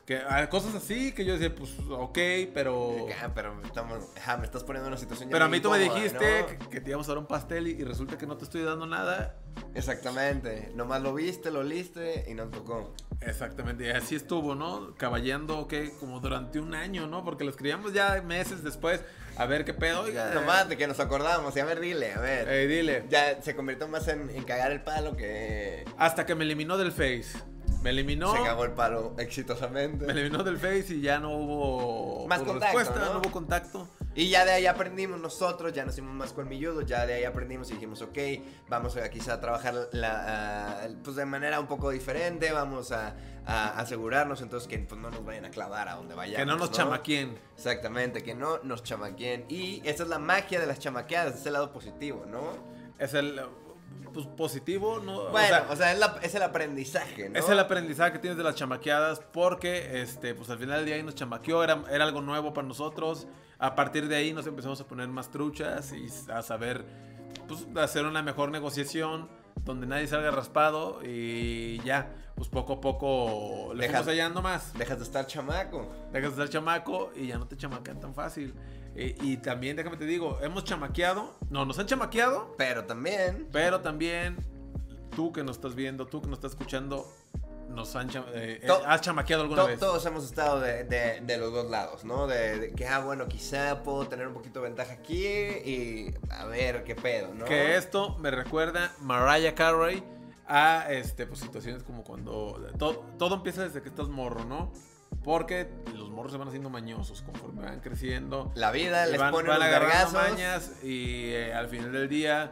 que 0.06 0.18
ah, 0.18 0.50
cosas 0.50 0.74
así, 0.74 1.12
que 1.12 1.26
yo 1.26 1.34
decía, 1.34 1.54
pues, 1.54 1.72
ok, 1.90 2.18
pero... 2.54 2.96
Ah, 3.22 3.30
pero 3.36 3.62
estamos, 3.64 4.06
ajá, 4.18 4.38
me 4.38 4.46
estás 4.46 4.64
poniendo 4.64 4.88
en 4.88 4.94
una 4.94 5.00
situación 5.02 5.30
Pero 5.30 5.44
a 5.44 5.50
mí 5.50 5.60
tú 5.60 5.70
me 5.70 5.80
dijiste 5.80 6.42
¿no? 6.42 6.48
que, 6.48 6.70
que 6.70 6.80
te 6.82 6.90
íbamos 6.92 7.08
a 7.08 7.12
dar 7.12 7.18
un 7.18 7.28
pastel 7.28 7.68
y, 7.68 7.72
y 7.72 7.84
resulta 7.84 8.18
que 8.18 8.26
no 8.26 8.38
te 8.38 8.46
estoy 8.46 8.64
dando 8.64 8.86
nada. 8.86 9.36
Exactamente, 9.76 10.72
nomás 10.76 11.02
lo 11.02 11.14
viste, 11.14 11.52
lo 11.52 11.62
liste 11.62 12.26
y 12.30 12.34
nos 12.34 12.52
tocó. 12.52 12.94
Exactamente, 13.20 13.86
y 13.86 13.90
así 13.90 14.16
estuvo, 14.16 14.56
¿no? 14.56 14.96
Caballando, 14.96 15.68
que 15.68 15.92
Como 16.00 16.20
durante 16.22 16.60
un 16.60 16.74
año, 16.74 17.06
¿no? 17.06 17.24
Porque 17.26 17.44
lo 17.44 17.50
escribíamos 17.50 17.94
ya 17.94 18.22
meses 18.22 18.64
después, 18.64 19.04
a 19.38 19.46
ver 19.46 19.66
qué 19.66 19.74
pedo. 19.74 20.02
Oiga, 20.02 20.32
Nomás 20.34 20.70
de 20.70 20.78
que 20.78 20.88
nos 20.88 21.00
acordamos, 21.00 21.56
y 21.56 21.60
a 21.60 21.66
ver, 21.66 21.80
dile, 21.80 22.14
a 22.14 22.20
ver. 22.20 22.48
eh, 22.50 22.68
dile. 22.68 23.04
Ya 23.10 23.42
se 23.42 23.56
convirtió 23.56 23.88
más 23.88 24.08
en, 24.08 24.30
en 24.30 24.44
cagar 24.44 24.72
el 24.72 24.82
palo 24.82 25.16
que 25.16 25.86
Hasta 25.98 26.26
que 26.26 26.36
me 26.36 26.44
eliminó 26.44 26.78
del 26.78 26.92
Face. 26.92 27.38
Me 27.82 27.90
eliminó. 27.90 28.36
se 28.36 28.44
cagó 28.44 28.66
el 28.66 28.72
palo 28.72 29.14
exitosamente. 29.18 30.06
Me 30.06 30.14
eliminó 30.14 30.44
del 30.44 30.58
Face 30.58 30.96
y 30.96 31.02
ya 31.02 31.20
no 31.20 31.36
hubo 31.36 32.28
Más 32.28 32.42
contacto, 32.42 32.78
respuesta, 32.78 33.06
¿no? 33.06 33.14
no 33.14 33.20
hubo 33.20 33.32
contacto. 33.32 33.88
Y 34.14 34.30
ya 34.30 34.44
de 34.46 34.52
ahí 34.52 34.66
aprendimos 34.66 35.20
nosotros, 35.20 35.72
ya 35.74 35.86
nos 35.86 35.96
hicimos 35.96 36.14
más 36.14 36.34
colmilludos, 36.34 36.86
ya 36.86 37.06
de 37.06 37.14
ahí 37.14 37.24
aprendimos 37.24 37.70
y 37.72 37.76
dijimos, 37.76 38.02
ok, 38.02 38.18
vamos 38.68 38.98
a 38.98 39.10
quizá 39.10 39.40
trabajar 39.40 39.74
la, 39.94 40.82
ah, 40.84 40.88
pues 41.04 41.16
de 41.16 41.26
manera 41.26 41.60
un 41.60 41.68
poco 41.68 41.90
diferente, 41.92 42.52
vamos 42.52 42.92
a, 42.92 43.16
a 43.46 43.80
asegurarnos 43.80 44.42
entonces 44.42 44.68
que 44.68 44.78
pues, 44.80 45.00
no 45.00 45.10
nos 45.10 45.24
vayan 45.24 45.46
a 45.46 45.50
clavar 45.50 45.88
a 45.88 45.96
donde 45.96 46.14
vayamos. 46.14 46.40
que 46.40 46.46
no 46.46 46.58
nos 46.58 46.72
chamaquien. 46.72 47.40
Exactamente, 47.56 48.22
que 48.22 48.36
no 48.36 48.60
nos 48.64 48.84
chamaqueen. 48.84 49.46
Y 49.48 49.82
esa 49.86 50.04
es 50.04 50.10
la 50.10 50.20
magia 50.20 50.60
de 50.60 50.68
las 50.68 50.80
chamaqueadas, 50.80 51.36
es 51.36 51.46
el 51.46 51.54
lado 51.54 51.72
positivo, 51.72 52.26
¿no? 52.28 52.54
Es 53.00 53.14
el 53.14 53.42
pues, 54.14 54.26
positivo, 54.28 55.00
¿no? 55.00 55.18
O 55.18 55.32
Bueno, 55.32 55.48
sea, 55.48 55.68
o 55.70 55.76
sea, 55.76 55.92
es, 55.94 56.00
la- 56.00 56.20
es 56.22 56.36
el 56.36 56.44
aprendizaje, 56.44 57.30
¿no? 57.30 57.40
Es 57.40 57.48
el 57.50 57.60
aprendizaje 57.60 58.14
que 58.14 58.20
tienes 58.20 58.38
de 58.38 58.44
las 58.44 58.56
chamaqueadas 58.56 59.22
porque, 59.32 60.02
este, 60.02 60.34
pues 60.36 60.50
al 60.50 60.58
final 60.60 60.78
del 60.78 60.86
día 60.86 60.96
ahí 60.96 61.04
nos 61.04 61.16
chamaqueó, 61.16 61.64
era, 61.64 61.84
era 61.90 62.04
algo 62.06 62.22
nuevo 62.22 62.54
para 62.54 62.68
nosotros. 62.68 63.28
A 63.60 63.76
partir 63.76 64.08
de 64.08 64.16
ahí 64.16 64.34
nos 64.34 64.48
empezamos 64.48 64.80
a 64.82 64.88
poner 64.88 65.08
más 65.08 65.30
truchas 65.32 65.92
y 65.94 66.08
a 66.32 66.42
saber, 66.42 66.84
pues, 67.48 67.68
hacer 67.78 68.06
una 68.06 68.22
mejor 68.22 68.50
negociación 68.52 69.30
donde 69.64 69.86
nadie 69.86 70.08
salga 70.08 70.32
raspado 70.32 71.00
y 71.04 71.80
ya, 71.84 72.12
pues 72.36 72.48
poco 72.50 72.74
a 72.74 72.82
poco 72.82 73.74
le 73.76 73.82
Deja- 73.82 73.98
fuimos 74.00 74.08
hallando 74.08 74.42
más. 74.42 74.74
Dejas 74.74 74.98
de 74.98 75.04
estar 75.04 75.28
chamaco. 75.28 75.92
Dejas 76.12 76.32
de 76.36 76.44
ser 76.44 76.50
chamaco 76.50 77.12
y 77.16 77.28
ya 77.28 77.38
no 77.38 77.48
te 77.48 77.56
chamaquean 77.58 78.00
tan 78.00 78.16
fácil. 78.16 78.56
Eh, 78.96 79.16
y 79.22 79.38
también, 79.38 79.76
déjame 79.78 79.98
te 79.98 80.06
digo, 80.06 80.40
hemos 80.42 80.64
chamaqueado, 80.66 81.34
no, 81.50 81.66
nos 81.66 81.80
han 81.80 81.86
chamaqueado, 81.88 82.54
Pero 82.58 82.84
también 82.86 83.48
pero 83.52 83.80
también 83.82 84.38
tú 85.16 85.32
que 85.32 85.44
nos 85.44 85.58
estás 85.58 85.76
viendo, 85.76 86.06
tú 86.08 86.22
que 86.22 86.28
nos 86.28 86.38
estás 86.40 86.52
escuchando, 86.52 87.10
nos 87.70 87.96
han 87.96 88.10
cham- 88.10 88.26
eh, 88.34 88.60
eh, 88.62 88.68
To- 88.68 88.82
has 88.86 89.00
chamaqueado 89.00 89.44
alguna 89.44 89.62
To- 89.62 89.68
vez. 89.70 89.80
Todos 89.80 90.06
hemos 90.06 90.26
estado 90.26 90.60
de, 90.60 90.84
de- 90.84 91.22
de 91.22 91.38
los 91.38 91.54
dos 91.54 91.70
lados, 91.70 92.04
¿no? 92.04 92.28
De, 92.28 92.60
de 92.60 92.72
que, 92.74 92.86
ah, 92.86 93.00
bueno, 93.00 93.28
quizá 93.30 93.82
puedo 93.84 94.08
tener 94.08 94.28
un 94.28 94.34
poquito 94.34 94.60
de 94.62 94.68
ventaja 94.68 94.92
aquí 94.94 95.26
y 95.26 96.14
a 96.30 96.46
ver 96.46 96.84
qué 96.84 96.96
pedo, 96.96 97.34
¿no? 97.34 97.46
Que 97.46 97.78
esto 97.78 98.18
me 98.20 98.30
recuerda 98.30 98.92
Mariah 99.00 99.56
Carey 99.56 100.04
a 100.48 100.88
este, 100.92 101.26
pues, 101.28 101.40
situaciones 101.40 101.82
como 101.84 102.04
cuando 102.04 102.60
to- 102.78 103.06
todo 103.18 103.36
empieza 103.36 103.64
desde 103.64 103.82
que 103.82 103.88
estás 103.88 104.10
morro, 104.10 104.44
¿no? 104.44 104.74
Porque 105.24 105.70
los 105.96 106.10
morros 106.10 106.32
se 106.32 106.38
van 106.38 106.48
haciendo 106.48 106.70
mañosos 106.70 107.22
conforme 107.22 107.62
van 107.64 107.80
creciendo. 107.80 108.52
La 108.56 108.72
vida 108.72 109.06
les 109.06 109.20
van, 109.20 109.32
pone 109.32 109.50
van 109.50 109.62
agarrando 109.62 110.18
mañas 110.20 110.84
y 110.84 111.30
eh, 111.32 111.54
al 111.54 111.68
final 111.68 111.92
del 111.92 112.10
día 112.10 112.52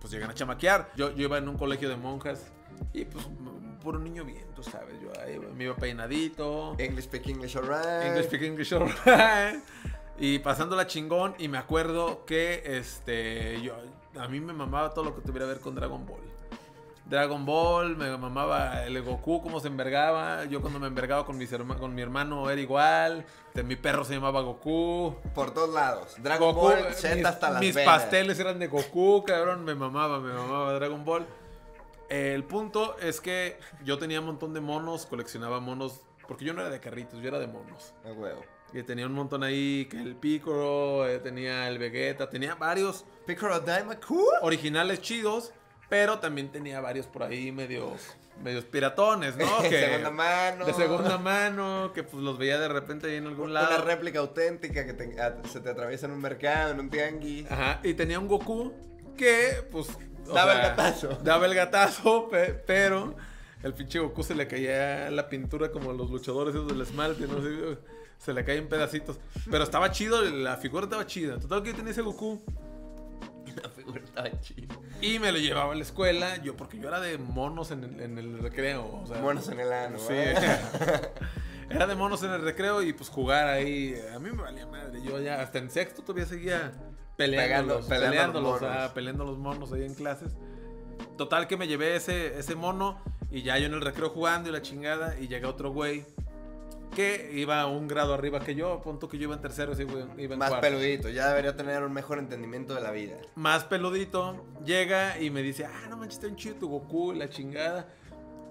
pues 0.00 0.12
llegan 0.12 0.30
a 0.30 0.34
chamaquear. 0.34 0.90
Yo, 0.96 1.14
yo 1.14 1.24
iba 1.24 1.38
en 1.38 1.48
un 1.48 1.58
colegio 1.58 1.88
de 1.88 1.96
monjas 1.96 2.52
y 2.92 3.04
pues 3.04 3.26
m- 3.26 3.76
puro 3.82 3.98
niño 3.98 4.24
bien, 4.24 4.46
tú 4.54 4.62
sabes, 4.62 5.00
yo 5.00 5.12
ahí 5.22 5.38
me 5.54 5.64
iba 5.64 5.76
peinadito. 5.76 6.74
English 6.78 7.04
speak 7.04 7.26
English 7.28 7.56
alright. 7.56 8.06
English 8.06 8.26
speak 8.26 8.42
English 8.42 8.72
alright. 8.72 9.62
Y 10.18 10.38
pasándola 10.38 10.86
chingón 10.86 11.34
y 11.38 11.48
me 11.48 11.58
acuerdo 11.58 12.24
que 12.24 12.62
este 12.64 13.60
yo 13.60 13.74
a 14.18 14.28
mí 14.28 14.40
me 14.40 14.54
mamaba 14.54 14.94
todo 14.94 15.04
lo 15.04 15.14
que 15.14 15.20
tuviera 15.20 15.44
que 15.46 15.52
ver 15.52 15.60
con 15.60 15.74
Dragon 15.74 16.06
Ball. 16.06 16.22
Dragon 17.08 17.46
Ball, 17.46 17.96
me 17.96 18.16
mamaba 18.16 18.82
el 18.84 19.00
Goku, 19.02 19.40
cómo 19.40 19.60
se 19.60 19.68
envergaba. 19.68 20.44
Yo 20.46 20.60
cuando 20.60 20.80
me 20.80 20.88
envergaba 20.88 21.24
con, 21.24 21.38
mis 21.38 21.52
herma- 21.52 21.78
con 21.78 21.94
mi 21.94 22.02
hermano 22.02 22.50
era 22.50 22.60
igual. 22.60 23.24
De 23.54 23.62
mi 23.62 23.76
perro 23.76 24.04
se 24.04 24.14
llamaba 24.14 24.40
Goku. 24.40 25.14
Por 25.34 25.52
todos 25.54 25.72
lados. 25.72 26.16
Dragon 26.18 26.52
Goku, 26.52 26.66
Ball, 26.66 26.92
Z 26.94 27.14
mis, 27.14 27.24
hasta 27.24 27.50
las 27.50 27.60
mis 27.60 27.74
venas. 27.74 27.94
pasteles 27.94 28.38
eran 28.40 28.58
de 28.58 28.66
Goku, 28.66 29.24
cabrón. 29.24 29.64
Me 29.64 29.74
mamaba, 29.76 30.18
me 30.18 30.32
mamaba 30.32 30.72
Dragon 30.74 31.04
Ball. 31.04 31.24
El 32.08 32.44
punto 32.44 32.96
es 32.98 33.20
que 33.20 33.58
yo 33.84 33.98
tenía 33.98 34.20
un 34.20 34.26
montón 34.26 34.52
de 34.52 34.60
monos, 34.60 35.06
coleccionaba 35.06 35.60
monos. 35.60 36.00
Porque 36.26 36.44
yo 36.44 36.54
no 36.54 36.60
era 36.60 36.70
de 36.70 36.80
carritos, 36.80 37.20
yo 37.22 37.28
era 37.28 37.38
de 37.38 37.46
monos. 37.46 37.94
A 38.04 38.12
huevo. 38.12 38.44
Y 38.72 38.82
tenía 38.82 39.06
un 39.06 39.12
montón 39.12 39.44
ahí, 39.44 39.86
que 39.88 39.96
el 40.02 40.16
Piccolo, 40.16 41.08
eh, 41.08 41.20
tenía 41.20 41.68
el 41.68 41.78
Vegeta, 41.78 42.28
tenía 42.28 42.56
varios 42.56 43.04
Piccolo 43.24 43.60
Daimaku. 43.60 44.20
originales 44.42 45.00
chidos, 45.00 45.52
pero 45.88 46.18
también 46.18 46.50
tenía 46.50 46.80
varios 46.80 47.06
por 47.06 47.22
ahí 47.22 47.52
medios, 47.52 48.00
medios 48.42 48.64
piratones, 48.64 49.36
¿no? 49.36 49.44
De 49.62 49.68
Que- 49.68 49.80
segunda 49.86 50.10
mano. 50.10 50.64
De 50.66 50.72
segunda 50.74 51.18
mano, 51.18 51.92
que 51.94 52.02
pues 52.02 52.22
los 52.22 52.38
veía 52.38 52.58
de 52.58 52.68
repente 52.68 53.08
ahí 53.08 53.16
en 53.16 53.26
algún 53.26 53.52
lado. 53.54 53.68
Una 53.76 53.84
réplica 53.84 54.18
auténtica 54.20 54.84
que 54.86 54.92
te- 54.94 55.20
a- 55.20 55.36
se 55.50 55.60
te 55.60 55.70
atraviesa 55.70 56.06
en 56.06 56.12
un 56.12 56.20
mercado, 56.20 56.72
en 56.72 56.80
un 56.80 56.90
tianguis. 56.90 57.50
Ajá, 57.50 57.80
y 57.82 57.94
tenía 57.94 58.18
un 58.18 58.28
Goku 58.28 58.72
que, 59.16 59.64
pues. 59.70 59.88
Daba 60.26 60.52
el 60.54 60.58
sea, 60.58 60.68
gatazo. 60.70 61.08
Daba 61.22 61.46
el 61.46 61.54
gatazo, 61.54 62.28
pe- 62.28 62.52
pero 62.66 63.14
el 63.62 63.72
pinche 63.74 64.00
Goku 64.00 64.24
se 64.24 64.34
le 64.34 64.48
caía 64.48 65.08
la 65.10 65.28
pintura 65.28 65.70
como 65.70 65.92
los 65.92 66.10
luchadores 66.10 66.54
esos 66.54 66.66
del 66.68 66.80
esmalte, 66.80 67.26
no 67.28 67.40
sé. 67.40 67.78
Se 68.18 68.32
le 68.32 68.44
caía 68.44 68.58
en 68.58 68.68
pedacitos. 68.68 69.18
Pero 69.50 69.62
estaba 69.62 69.90
chido, 69.92 70.22
la 70.22 70.56
figura 70.56 70.84
estaba 70.84 71.06
chida. 71.06 71.38
Total 71.38 71.62
que 71.62 71.70
yo 71.70 71.76
tenía 71.76 71.92
ese 71.92 72.00
Goku. 72.02 72.42
Estaba. 74.04 74.28
Y 75.00 75.18
me 75.18 75.32
lo 75.32 75.38
llevaba 75.38 75.72
a 75.72 75.76
la 75.76 75.82
escuela, 75.82 76.36
yo, 76.42 76.56
porque 76.56 76.78
yo 76.78 76.88
era 76.88 77.00
de 77.00 77.18
monos 77.18 77.70
en 77.70 77.84
el, 77.84 78.00
en 78.00 78.18
el 78.18 78.38
recreo. 78.38 79.00
O 79.02 79.06
sea, 79.06 79.18
Monos 79.20 79.48
en 79.48 79.60
el 79.60 79.72
ano. 79.72 79.98
Sí. 79.98 80.06
¿eh? 80.12 80.34
Era 81.68 81.86
de 81.88 81.96
monos 81.96 82.22
en 82.22 82.30
el 82.30 82.42
recreo 82.42 82.80
y 82.80 82.92
pues 82.92 83.08
jugar 83.08 83.48
ahí. 83.48 83.94
A 84.14 84.20
mí 84.20 84.30
me 84.30 84.40
valía 84.42 84.66
madre. 84.66 85.02
Yo 85.02 85.20
ya 85.20 85.40
hasta 85.42 85.58
en 85.58 85.68
sexto 85.68 86.00
todavía 86.02 86.24
seguía 86.24 86.72
peleándolos, 87.16 87.86
Pegando- 87.86 88.10
peleando 88.10 88.40
los 88.40 88.62
ah, 88.62 88.92
peleando 88.94 89.24
los 89.24 89.36
monos 89.36 89.72
ahí 89.72 89.84
en 89.84 89.94
clases. 89.94 90.36
Total 91.18 91.48
que 91.48 91.56
me 91.56 91.66
llevé 91.66 91.96
ese, 91.96 92.38
ese 92.38 92.54
mono 92.54 93.00
y 93.32 93.42
ya 93.42 93.58
yo 93.58 93.66
en 93.66 93.74
el 93.74 93.80
recreo 93.80 94.10
jugando 94.10 94.48
y 94.48 94.52
la 94.52 94.62
chingada 94.62 95.18
y 95.18 95.26
llega 95.26 95.48
otro 95.48 95.72
güey 95.72 96.04
que 96.96 97.30
iba 97.34 97.64
un 97.66 97.86
grado 97.86 98.12
arriba 98.14 98.40
que 98.40 98.54
yo, 98.56 98.80
punto 98.80 99.08
que 99.08 99.18
yo 99.18 99.24
iba 99.24 99.34
en 99.36 99.40
tercero, 99.42 99.72
ese 99.74 99.84
güey 99.84 100.04
iba 100.18 100.32
en 100.32 100.38
Más 100.40 100.48
cuarto. 100.48 100.66
peludito, 100.66 101.08
ya 101.10 101.28
debería 101.28 101.54
tener 101.54 101.84
un 101.84 101.92
mejor 101.92 102.18
entendimiento 102.18 102.74
de 102.74 102.80
la 102.80 102.90
vida. 102.90 103.16
Más 103.36 103.62
peludito, 103.64 104.44
llega 104.64 105.20
y 105.20 105.30
me 105.30 105.42
dice, 105.42 105.66
ah, 105.66 105.86
no 105.88 105.96
manches, 105.96 106.14
está 106.14 106.26
bien 106.26 106.36
chido 106.36 106.56
tu 106.56 106.68
Goku 106.68 107.12
la 107.12 107.28
chingada. 107.28 107.86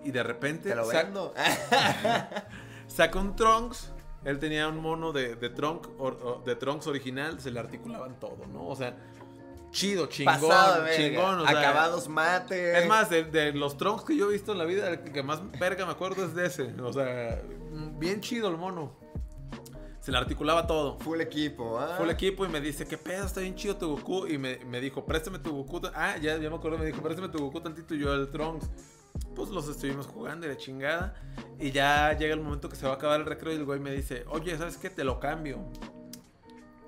Y 0.03 0.12
de 0.12 0.21
repente 0.23 0.69
Te 0.69 0.75
lo 0.75 0.88
vendo. 0.88 1.34
Saca 2.88 3.19
un 3.19 3.36
Trunks. 3.36 3.91
Él 4.23 4.39
tenía 4.39 4.67
un 4.67 4.77
mono 4.77 5.12
de, 5.12 5.36
de, 5.36 5.49
Trunk, 5.49 5.88
or- 5.99 6.19
o- 6.23 6.41
de 6.45 6.55
Trunks 6.55 6.88
original. 6.88 7.39
Se 7.39 7.51
le 7.51 7.60
articulaban 7.60 8.19
todo, 8.19 8.45
¿no? 8.51 8.67
O 8.67 8.75
sea, 8.75 8.95
chido, 9.76 10.08
chingón, 10.08 10.34
Pasado 10.42 10.76
de 10.76 10.82
verga. 10.82 10.98
chingón. 10.98 11.40
O 11.42 11.48
sea, 11.48 11.60
Acabados 11.60 12.08
mate. 12.08 12.80
Es 12.80 12.88
más, 12.88 13.10
de, 13.10 13.26
de 13.26 13.52
los 13.54 13.78
Trunks 13.78 14.04
que 14.06 14.16
yo 14.18 14.30
he 14.30 14.34
visto 14.34 14.54
en 14.54 14.58
la 14.58 14.66
vida, 14.66 14.90
el 14.90 15.00
que 15.00 15.22
más 15.22 15.42
verga 15.60 15.86
me 15.86 15.92
acuerdo 15.92 16.26
es 16.26 16.34
de 16.34 16.46
ese. 16.46 16.74
O 16.82 16.94
sea, 16.94 17.42
bien 18.00 18.22
chido 18.22 18.50
el 18.50 18.58
mono. 18.58 18.98
Se 20.00 20.12
le 20.12 20.18
articulaba 20.18 20.68
todo. 20.68 20.98
Full 21.00 21.20
equipo, 21.20 21.80
¿ah? 21.80 21.96
Fue 21.98 22.06
el 22.06 22.12
equipo 22.12 22.46
y 22.46 22.48
me 22.48 22.62
dice, 22.62 22.86
¿qué 22.88 22.98
pedo? 22.98 23.26
Está 23.26 23.42
bien 23.42 23.56
chido 23.56 23.76
tu 23.76 23.90
Goku. 23.98 24.28
Y 24.28 24.38
me, 24.38 24.58
me 24.66 24.80
dijo, 24.80 25.04
préstame 25.06 25.40
tu 25.40 25.52
Goku. 25.64 25.88
Ah, 25.96 26.16
ya, 26.22 26.38
ya 26.38 26.50
me 26.50 26.56
acuerdo, 26.56 26.78
me 26.78 26.86
dijo, 26.86 27.02
préstame 27.02 27.30
tu 27.30 27.40
Goku 27.40 27.60
tantito 27.60 27.96
y 27.96 28.00
yo 28.00 28.14
el 28.14 28.30
Trunks. 28.30 28.70
Pues 29.36 29.50
los 29.50 29.68
estuvimos 29.68 30.06
jugando 30.08 30.46
y 30.46 30.50
la 30.50 30.58
chingada. 30.58 31.16
Y 31.60 31.72
ya 31.72 32.14
llega 32.18 32.34
el 32.34 32.40
momento 32.42 32.70
que 32.70 32.76
se 32.76 32.86
va 32.86 32.94
a 32.94 32.96
acabar 32.96 33.20
el 33.20 33.26
recreo 33.26 33.54
y 33.54 33.56
el 33.58 33.66
güey 33.66 33.80
me 33.80 33.92
dice, 33.92 34.26
oye, 34.30 34.58
¿sabes 34.58 34.78
qué? 34.78 34.90
Te 34.90 35.04
lo 35.04 35.20
cambio. 35.20 35.60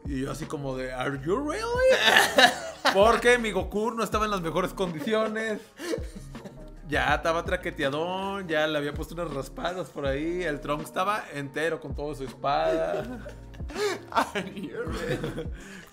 Y 0.06 0.22
yo 0.22 0.32
así 0.32 0.46
como 0.46 0.78
de, 0.78 0.94
¿Are 0.94 1.20
you 1.26 1.36
really? 1.38 1.64
Porque 2.94 3.38
mi 3.38 3.52
Goku 3.52 3.92
no 3.92 4.04
estaba 4.04 4.26
en 4.26 4.32
las 4.32 4.42
mejores 4.42 4.74
condiciones. 4.74 5.62
Ya 6.88 7.14
estaba 7.16 7.44
traqueteadón, 7.44 8.48
ya 8.48 8.66
le 8.66 8.78
había 8.78 8.94
puesto 8.94 9.14
unas 9.14 9.34
raspadas 9.34 9.90
por 9.90 10.06
ahí. 10.06 10.44
El 10.44 10.62
Trunks 10.62 10.86
estaba 10.86 11.26
entero 11.34 11.82
con 11.82 11.94
toda 11.94 12.16
su 12.16 12.24
espada. 12.24 13.28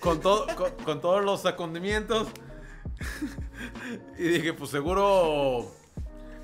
con, 0.01 0.21
todo, 0.21 0.47
con, 0.55 0.71
con 0.85 1.01
todos 1.01 1.25
los 1.25 1.45
acondimientos. 1.47 2.29
y 4.19 4.23
dije, 4.23 4.53
pues 4.53 4.71
seguro 4.71 5.69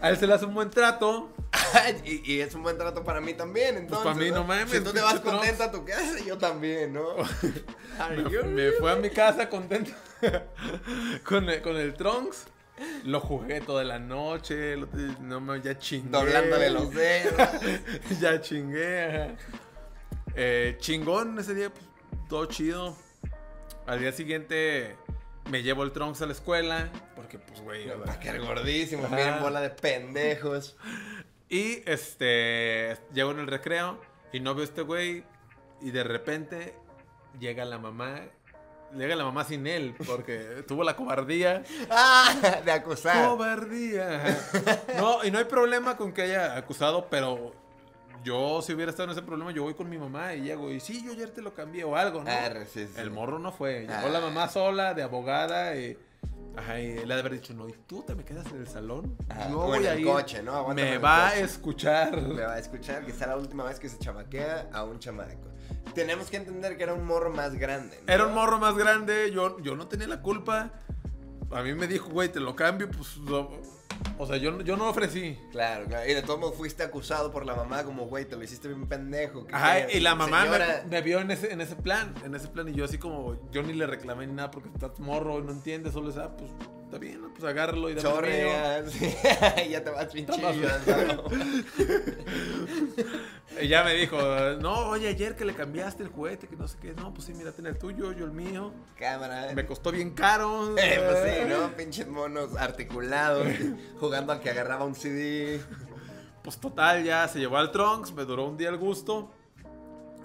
a 0.01 0.11
él 0.11 0.17
se 0.17 0.27
le 0.27 0.35
hace 0.35 0.45
un 0.47 0.55
buen 0.55 0.71
trato. 0.71 1.31
y, 2.05 2.33
y 2.35 2.41
es 2.41 2.55
un 2.55 2.63
buen 2.63 2.77
trato 2.79 3.03
para 3.05 3.21
mí 3.21 3.35
también, 3.35 3.77
entonces. 3.77 4.05
para 4.05 4.17
mí 4.17 4.31
no 4.31 4.45
mames, 4.45 4.71
Si 4.71 4.81
tú 4.83 4.93
te 4.93 5.01
vas 5.01 5.21
contenta 5.21 5.65
a 5.65 5.71
tu 5.71 5.85
casa, 5.85 6.19
yo 6.25 6.39
también, 6.39 6.93
¿no? 6.93 7.05
Me, 8.17 8.43
me 8.45 8.73
fue 8.73 8.93
a 8.93 8.97
mi 8.97 9.11
casa 9.11 9.49
contento 9.51 9.91
con, 11.25 11.49
el, 11.51 11.61
con 11.61 11.77
el 11.77 11.93
Trunks. 11.95 12.45
Lo 13.05 13.21
jugué 13.21 13.61
toda 13.61 13.85
la 13.85 13.99
noche. 13.99 14.75
lo- 14.77 14.89
no 15.21 15.39
me, 15.41 15.61
ya 15.61 15.79
chingué. 15.79 16.09
Doblándole 16.11 16.71
los 16.71 16.91
dedos. 16.95 17.49
ya 18.19 18.41
chingué. 18.41 19.37
Eh, 20.35 20.77
chingón 20.81 21.39
ese 21.39 21.53
día, 21.55 21.69
pues, 21.69 21.85
todo 22.31 22.47
chido. 22.47 22.97
Al 23.87 24.01
día 24.01 24.13
siguiente 24.13 24.97
me 25.49 25.63
llevo 25.63 25.83
el 25.83 25.93
Trunks 25.93 26.23
a 26.23 26.27
la 26.27 26.33
escuela. 26.33 26.91
Porque, 27.17 27.39
pues, 27.39 27.61
güey. 27.61 27.89
o 27.89 27.97
sea, 28.05 28.15
Pa' 28.15 28.21
que 28.21 28.29
eres 28.29 28.43
gordísimo, 28.43 29.07
Ajá. 29.07 29.17
miren 29.17 29.41
bola 29.41 29.61
de 29.61 29.71
pendejos. 29.71 30.77
Y 31.49 31.83
este, 31.91 32.97
llego 33.13 33.33
en 33.33 33.41
el 33.41 33.47
recreo 33.47 34.01
y 34.33 34.41
no 34.41 34.55
veo 34.55 34.63
a 34.63 34.65
este 34.65 34.83
güey. 34.83 35.25
Y 35.81 35.91
de 35.91 36.05
repente 36.05 36.75
llega 37.39 37.65
la 37.65 37.79
mamá. 37.79 38.21
Llega 38.97 39.15
la 39.15 39.23
mamá 39.25 39.45
sin 39.45 39.67
él 39.69 39.95
porque 40.05 40.65
tuvo 40.69 40.83
la 40.85 40.97
cobardía. 40.97 41.63
¡Ah! 41.91 42.61
De 42.65 42.73
acusar. 42.73 43.29
Cobardía. 43.29 44.37
No, 44.97 45.25
y 45.25 45.31
no 45.31 45.39
hay 45.39 45.45
problema 45.45 45.97
con 45.97 46.13
que 46.13 46.23
haya 46.23 46.57
acusado, 46.57 47.09
pero 47.09 47.55
yo 48.25 48.61
si 48.63 48.73
hubiera 48.75 48.91
estado 48.91 49.05
en 49.11 49.17
ese 49.19 49.23
problema, 49.23 49.51
yo 49.53 49.63
voy 49.63 49.75
con 49.75 49.89
mi 49.89 49.99
mamá 49.99 50.35
y 50.35 50.43
llego. 50.43 50.71
Y 50.71 50.81
sí, 50.81 51.03
yo 51.05 51.13
ayer 51.13 51.31
te 51.31 51.43
lo 51.43 51.55
cambié 51.55 51.85
o 51.85 51.97
algo, 51.97 52.23
¿no? 52.23 52.31
Arre, 52.31 52.67
sí, 52.67 52.87
sí. 52.87 52.93
El 53.01 53.11
morro 53.11 53.39
no 53.39 53.53
fue. 53.53 53.81
Llegó 53.83 53.93
Ah. 54.07 54.09
la 54.11 54.21
mamá 54.21 54.49
sola, 54.49 54.95
de 54.95 55.03
abogada, 55.03 55.77
y. 55.77 55.97
Ajá, 56.57 56.81
y 56.81 56.95
le 57.07 57.13
ha 57.13 57.17
de 57.17 57.21
haber 57.21 57.33
dicho, 57.35 57.55
no, 57.55 57.69
¿y 57.69 57.73
tú 57.87 58.03
te 58.03 58.15
me 58.17 58.25
quedas 58.25 58.45
en 58.53 58.59
el 58.59 58.67
salón? 58.67 59.17
Ajá, 59.29 59.49
Yo 59.51 59.61
o 59.61 59.67
voy 59.69 59.79
en 59.79 59.87
a 59.87 59.93
el 59.93 60.01
ir. 60.01 60.07
coche, 60.07 60.43
¿no? 60.43 60.53
Aguántame 60.57 60.91
Me 60.91 60.99
va 60.99 61.29
a 61.29 61.31
coche". 61.31 61.45
escuchar. 61.45 62.21
Me 62.21 62.43
va 62.43 62.55
a 62.55 62.59
escuchar 62.59 63.07
que 63.07 63.13
sea 63.13 63.29
la 63.29 63.37
última 63.37 63.63
vez 63.65 63.79
que 63.79 63.89
se 63.89 63.99
chamaquea 63.99 64.69
a 64.73 64.83
un 64.85 64.99
chamaco. 64.99 65.49
Tenemos 65.95 66.29
que 66.29 66.37
entender 66.39 66.77
que 66.77 66.83
era 66.83 66.93
un 66.95 67.05
morro 67.07 67.31
más 67.31 67.55
grande. 67.55 67.97
¿no? 68.07 68.13
Era 68.13 68.27
un 68.27 68.35
morro 68.35 68.59
más 68.59 68.77
grande, 68.77 69.31
yo, 69.33 69.61
yo 69.61 69.77
no 69.77 69.87
tenía 69.87 70.09
la 70.09 70.23
culpa. 70.23 70.73
A 71.53 71.63
mí 71.63 71.73
me 71.75 71.87
dijo, 71.87 72.09
güey, 72.11 72.29
te 72.31 72.41
lo 72.41 72.55
cambio, 72.57 72.91
pues. 72.91 73.17
lo- 73.19 73.51
o 74.19 74.27
sea, 74.27 74.37
yo, 74.37 74.61
yo 74.63 74.77
no 74.77 74.89
ofrecí. 74.89 75.39
Claro, 75.51 75.87
claro. 75.87 76.11
Y 76.11 76.15
de 76.15 76.23
todos 76.23 76.39
modos 76.39 76.57
fuiste 76.57 76.83
acusado 76.83 77.31
por 77.31 77.47
la 77.47 77.55
mamá 77.55 77.85
como, 77.85 78.07
güey, 78.07 78.27
te 78.27 78.37
lo 78.37 78.43
hiciste 78.43 78.69
bien 78.69 78.87
pendejo. 78.87 79.47
¿qué 79.47 79.55
Ajá, 79.55 79.91
y 79.91 80.01
la 80.01 80.15
mamá 80.15 80.43
me, 80.43 80.47
Señora, 80.47 80.85
me 80.89 81.03
vio 81.03 81.21
en 81.21 81.31
ese, 81.31 81.53
en 81.53 81.61
ese 81.61 81.77
plan, 81.77 82.15
en 82.25 82.35
ese 82.35 82.49
plan, 82.49 82.69
y 82.69 82.75
yo 82.75 82.85
así 82.85 82.99
como, 82.99 83.37
yo 83.51 83.63
ni 83.63 83.73
le 83.73 83.87
reclamé 83.87 84.27
ni 84.27 84.35
nada 84.35 84.51
porque 84.51 84.69
estás 84.69 84.99
morro 85.01 85.39
y 85.39 85.43
no 85.43 85.53
entiendes, 85.53 85.93
solo 85.93 86.11
es, 86.11 86.19
ah, 86.19 86.37
pues, 86.37 86.51
está 86.85 86.99
bien, 86.99 87.21
pues 87.33 87.45
agárralo 87.45 87.89
y 87.89 87.95
dame. 87.95 88.09
Chorrea, 88.09 88.85
sí. 88.91 89.15
ya 89.71 89.85
te 89.85 89.91
vas 89.91 90.15
Está 90.15 90.37
Y 93.63 93.69
ya 93.69 93.85
me 93.85 93.95
dijo, 93.95 94.19
no, 94.61 94.89
oye, 94.89 95.09
ayer 95.09 95.37
que 95.37 95.45
le 95.45 95.55
cambiaste 95.55 96.03
el 96.03 96.09
juguete, 96.09 96.49
que 96.49 96.57
no 96.57 96.67
sé 96.69 96.79
qué, 96.81 96.93
no, 96.95 97.13
pues 97.13 97.27
sí, 97.27 97.35
mira, 97.35 97.53
ten 97.53 97.67
el 97.67 97.79
tuyo, 97.79 98.13
yo 98.13 98.25
el 98.25 98.33
mío. 98.33 98.73
Cámara. 98.99 99.53
Me 99.55 99.67
costó 99.67 99.91
bien 99.93 100.11
caro. 100.11 100.75
Eh, 100.79 101.01
pues 101.05 101.19
sí, 101.25 101.49
¿no? 101.49 101.77
Pinches 101.77 102.09
monos 102.09 102.57
articulados, 102.57 103.47
jugando 103.99 104.33
a 104.33 104.41
que 104.41 104.51
agarraba 104.51 104.85
un 104.85 104.95
CD. 104.95 105.61
Pues 106.43 106.59
total, 106.59 107.05
ya 107.05 107.29
se 107.29 107.39
llevó 107.39 107.59
al 107.59 107.71
Trunks, 107.71 108.13
me 108.13 108.25
duró 108.25 108.47
un 108.47 108.57
día 108.57 108.71
el 108.71 108.79
gusto. 108.79 109.31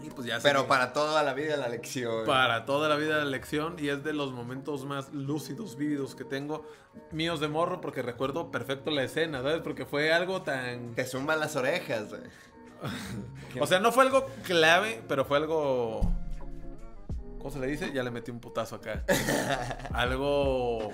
Y 0.04 0.10
pues 0.10 0.28
ya 0.28 0.39
Pero 0.43 0.67
para 0.67 0.93
toda 0.93 1.24
la 1.24 1.34
vida 1.34 1.58
la 1.58 1.67
lección. 1.67 2.26
para 2.26 2.65
toda 2.65 2.89
la 2.89 2.95
vida 2.95 3.17
la 3.17 3.26
lección 3.26 3.76
y 3.80 3.89
es 3.89 4.04
de 4.04 4.13
los 4.13 4.32
momentos 4.34 4.86
más 4.86 5.12
lúcidos, 5.13 5.78
vívidos 5.78 6.15
que 6.15 6.24
tengo 6.24 6.65
míos 7.12 7.39
de 7.39 7.48
morro 7.48 7.82
porque 7.82 8.02
recuerdo 8.02 8.52
perfecto 8.52 8.91
la 8.91 9.04
escena, 9.04 9.41
¿sabes? 9.41 9.62
Porque 9.62 9.86
fue 9.86 10.13
algo 10.13 10.41
tan... 10.43 10.93
Te 10.95 11.06
zumban 11.06 11.39
las 11.39 11.56
orejas, 11.56 12.10
güey. 12.10 12.21
O 13.62 13.65
sea, 13.67 13.80
no 13.80 13.93
fue 13.93 14.04
algo 14.04 14.26
clave, 14.43 15.02
pero 15.08 15.24
fue 15.24 15.38
algo... 15.38 16.02
¿Cómo 17.38 17.52
se 17.52 17.60
le 17.60 17.67
dice? 17.67 17.93
Ya 17.93 18.04
le 18.04 18.12
metí 18.12 18.30
un 18.30 18.41
putazo 18.41 18.76
acá. 18.76 19.06
algo 19.93 20.91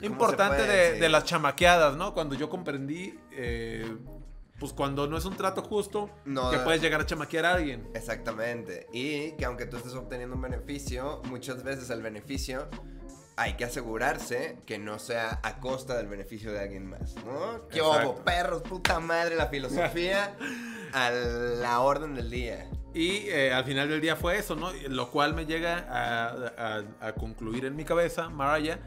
importante 0.00 0.64
puede 0.64 1.00
de, 1.00 1.08
las 1.08 1.24
chamaqueadas, 1.24 1.96
¿no? 1.96 2.14
Cuando 2.14 2.34
yo 2.36 2.48
comprendí, 2.48 3.18
eh, 3.32 3.96
pues 4.58 4.72
cuando 4.72 5.06
no 5.06 5.16
es 5.16 5.24
un 5.24 5.36
trato 5.36 5.62
justo, 5.62 6.10
No, 6.24 6.50
que 6.50 6.58
puedes 6.58 6.80
llegar 6.80 7.00
a 7.00 7.06
chamaquear 7.06 7.46
a 7.46 7.54
alguien. 7.54 7.88
Exactamente. 7.94 8.86
Y 8.92 9.32
que 9.32 9.44
aunque 9.44 9.66
tú 9.66 9.76
estés 9.76 9.94
obteniendo 9.94 10.36
un 10.36 10.42
beneficio, 10.42 11.20
muchas 11.24 11.62
veces 11.64 11.90
el 11.90 12.02
beneficio 12.02 12.68
hay 13.36 13.54
que 13.54 13.64
asegurarse 13.64 14.58
que 14.66 14.78
no 14.78 14.98
sea 14.98 15.40
a 15.42 15.58
costa 15.60 15.96
del 15.96 16.06
beneficio 16.06 16.52
de 16.52 16.60
alguien 16.60 16.86
más, 16.86 17.14
¿no? 17.24 17.66
¡Qué 17.68 17.80
obo, 17.80 18.16
perros, 18.24 18.62
puta 18.62 19.00
madre! 19.00 19.34
La 19.36 19.48
filosofía 19.48 20.36
a 20.92 21.10
la 21.10 21.80
orden 21.80 22.14
del 22.14 22.30
día. 22.30 22.70
Y 22.94 23.26
eh, 23.28 23.52
al 23.52 23.64
final 23.64 23.88
del 23.88 24.00
día 24.00 24.14
fue 24.14 24.38
eso, 24.38 24.54
¿no? 24.54 24.70
Lo 24.88 25.10
cual 25.10 25.34
me 25.34 25.46
llega 25.46 25.78
a, 25.90 26.28
a- 26.78 27.08
a 27.08 27.12
concluir 27.14 27.64
en 27.64 27.74
mi 27.74 27.84
cabeza, 27.84 28.28
Maraya, 28.28 28.78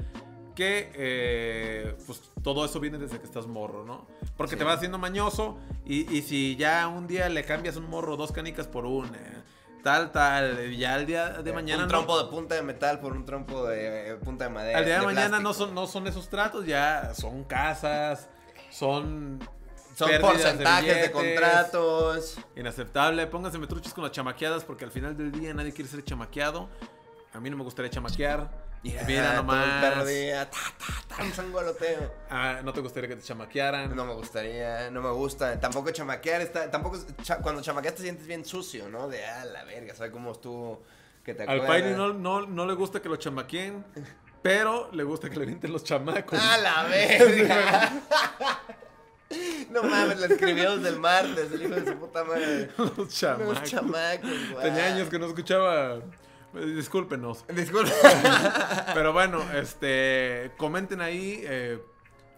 que 0.55 0.89
eh, 0.95 1.95
pues 2.05 2.21
todo 2.41 2.63
eso 2.65 2.79
viene 2.79 2.97
desde 2.97 3.19
que 3.19 3.25
estás 3.25 3.47
morro, 3.47 3.83
¿no? 3.83 4.07
Porque 4.37 4.53
Sí. 4.53 4.59
te 4.59 4.63
vas 4.63 4.77
haciendo 4.77 4.97
mañoso 4.97 5.57
y, 5.85 6.11
y 6.15 6.21
si 6.21 6.55
ya 6.55 6.87
un 6.87 7.05
día 7.05 7.27
le 7.29 7.43
cambias 7.43 7.75
un 7.75 7.89
morro 7.89 8.15
dos 8.15 8.31
canicas 8.31 8.65
por 8.67 8.85
un 8.85 9.07
eh, 9.13 9.43
tal, 9.83 10.11
tal, 10.11 10.71
ya 10.75 10.95
al 10.95 11.05
día 11.05 11.29
de 11.29 11.53
mañana 11.53 11.83
un 11.83 11.87
no- 11.87 11.93
trompo 11.93 12.21
de 12.23 12.29
punta 12.29 12.55
de 12.55 12.61
metal 12.61 12.99
por 12.99 13.13
un 13.13 13.25
trompo 13.25 13.65
de 13.67 14.11
eh, 14.11 14.15
punta 14.15 14.45
de 14.45 14.49
madera. 14.49 14.79
al 14.79 14.85
día 14.85 14.99
de, 14.99 15.05
mañana 15.05 15.27
plástico. 15.39 15.43
no 15.43 15.53
son, 15.53 15.75
no 15.75 15.87
son 15.87 16.07
esos 16.07 16.29
tratos, 16.29 16.65
ya 16.65 17.13
son 17.13 17.43
casas, 17.43 18.29
son... 18.69 19.39
Son 19.95 20.11
porcentajes 20.21 20.85
de, 20.85 20.93
billetes. 20.93 21.09
contratos. 21.09 22.37
Inaceptable. 22.55 23.25
Pónganse 23.25 23.57
metruchos 23.57 23.95
con 23.95 24.03
las 24.03 24.13
chamaqueadas 24.13 24.63
porque 24.63 24.85
al 24.85 24.91
final 24.91 25.17
del 25.17 25.31
día 25.31 25.55
nadie 25.55 25.73
quiere 25.73 25.89
ser 25.89 26.03
chamaqueado. 26.03 26.69
A 27.33 27.39
mí 27.39 27.49
no 27.49 27.57
me 27.57 27.63
gustaría 27.63 27.91
chamaquear. 27.91 28.49
Mira, 28.83 29.01
todo 29.05 29.29
el 29.29 29.35
nomás. 29.35 29.83
perro 29.83 30.05
día, 30.05 30.49
ta, 30.49 30.57
ta, 30.77 31.15
ta, 31.15 31.23
un 31.23 31.33
sangoloteo. 31.33 32.13
Ah, 32.29 32.61
no 32.63 32.73
te 32.73 32.81
gustaría 32.81 33.09
que 33.09 33.15
te 33.15 33.21
chamaquearan. 33.21 33.95
No 33.95 34.05
me 34.05 34.13
gustaría, 34.13 34.89
no 34.91 35.01
me 35.01 35.11
gusta. 35.11 35.59
Tampoco 35.59 35.91
chamaquear 35.91 36.41
está. 36.41 36.69
Tampoco. 36.71 36.97
cha- 37.21 37.39
cuando 37.39 37.61
chamaqueas 37.61 37.95
te 37.95 38.03
sientes 38.03 38.27
bien 38.27 38.45
sucio, 38.45 38.87
¿no? 38.89 39.07
De 39.09 39.25
ah, 39.25 39.45
la 39.45 39.63
verga, 39.65 39.93
¿sabes 39.95 40.11
cómo 40.11 40.31
estuvo? 40.31 40.83
Que 41.23 41.33
te 41.33 41.43
Al? 41.43 41.65
Paini 41.65 41.91
no, 41.91 42.13
no, 42.13 42.45
no 42.45 42.65
le 42.65 42.73
gusta 42.73 43.01
que 43.01 43.09
lo 43.09 43.17
chamaqueen, 43.17 43.83
pero 44.41 44.89
le 44.93 45.03
gusta 45.03 45.29
que 45.29 45.37
le 45.37 45.45
vienten 45.45 45.73
los 45.73 45.83
chamacos. 45.83 46.39
¡A 46.39 46.57
la 46.57 46.83
verga! 46.83 47.91
no 49.71 49.83
mames, 49.83 50.19
la 50.19 50.27
escribió 50.27 50.77
desde 50.77 50.89
el 50.89 50.99
martes, 50.99 51.51
el 51.51 51.63
hijo 51.63 51.75
de 51.75 51.91
su 51.91 51.97
puta 51.97 52.23
madre. 52.23 52.69
los 52.77 53.09
chamacos. 53.09 53.59
Los 53.59 53.69
chamacos, 53.69 54.51
güey. 54.51 54.63
Tenía 54.63 54.85
años 54.85 55.09
que 55.09 55.19
no 55.19 55.25
escuchaba. 55.25 55.99
Discúlpenos. 56.65 57.45
Disculpa. 57.53 57.91
Pero 58.93 59.13
bueno, 59.13 59.41
este. 59.53 60.51
Comenten 60.57 61.01
ahí. 61.01 61.41
eh, 61.43 61.79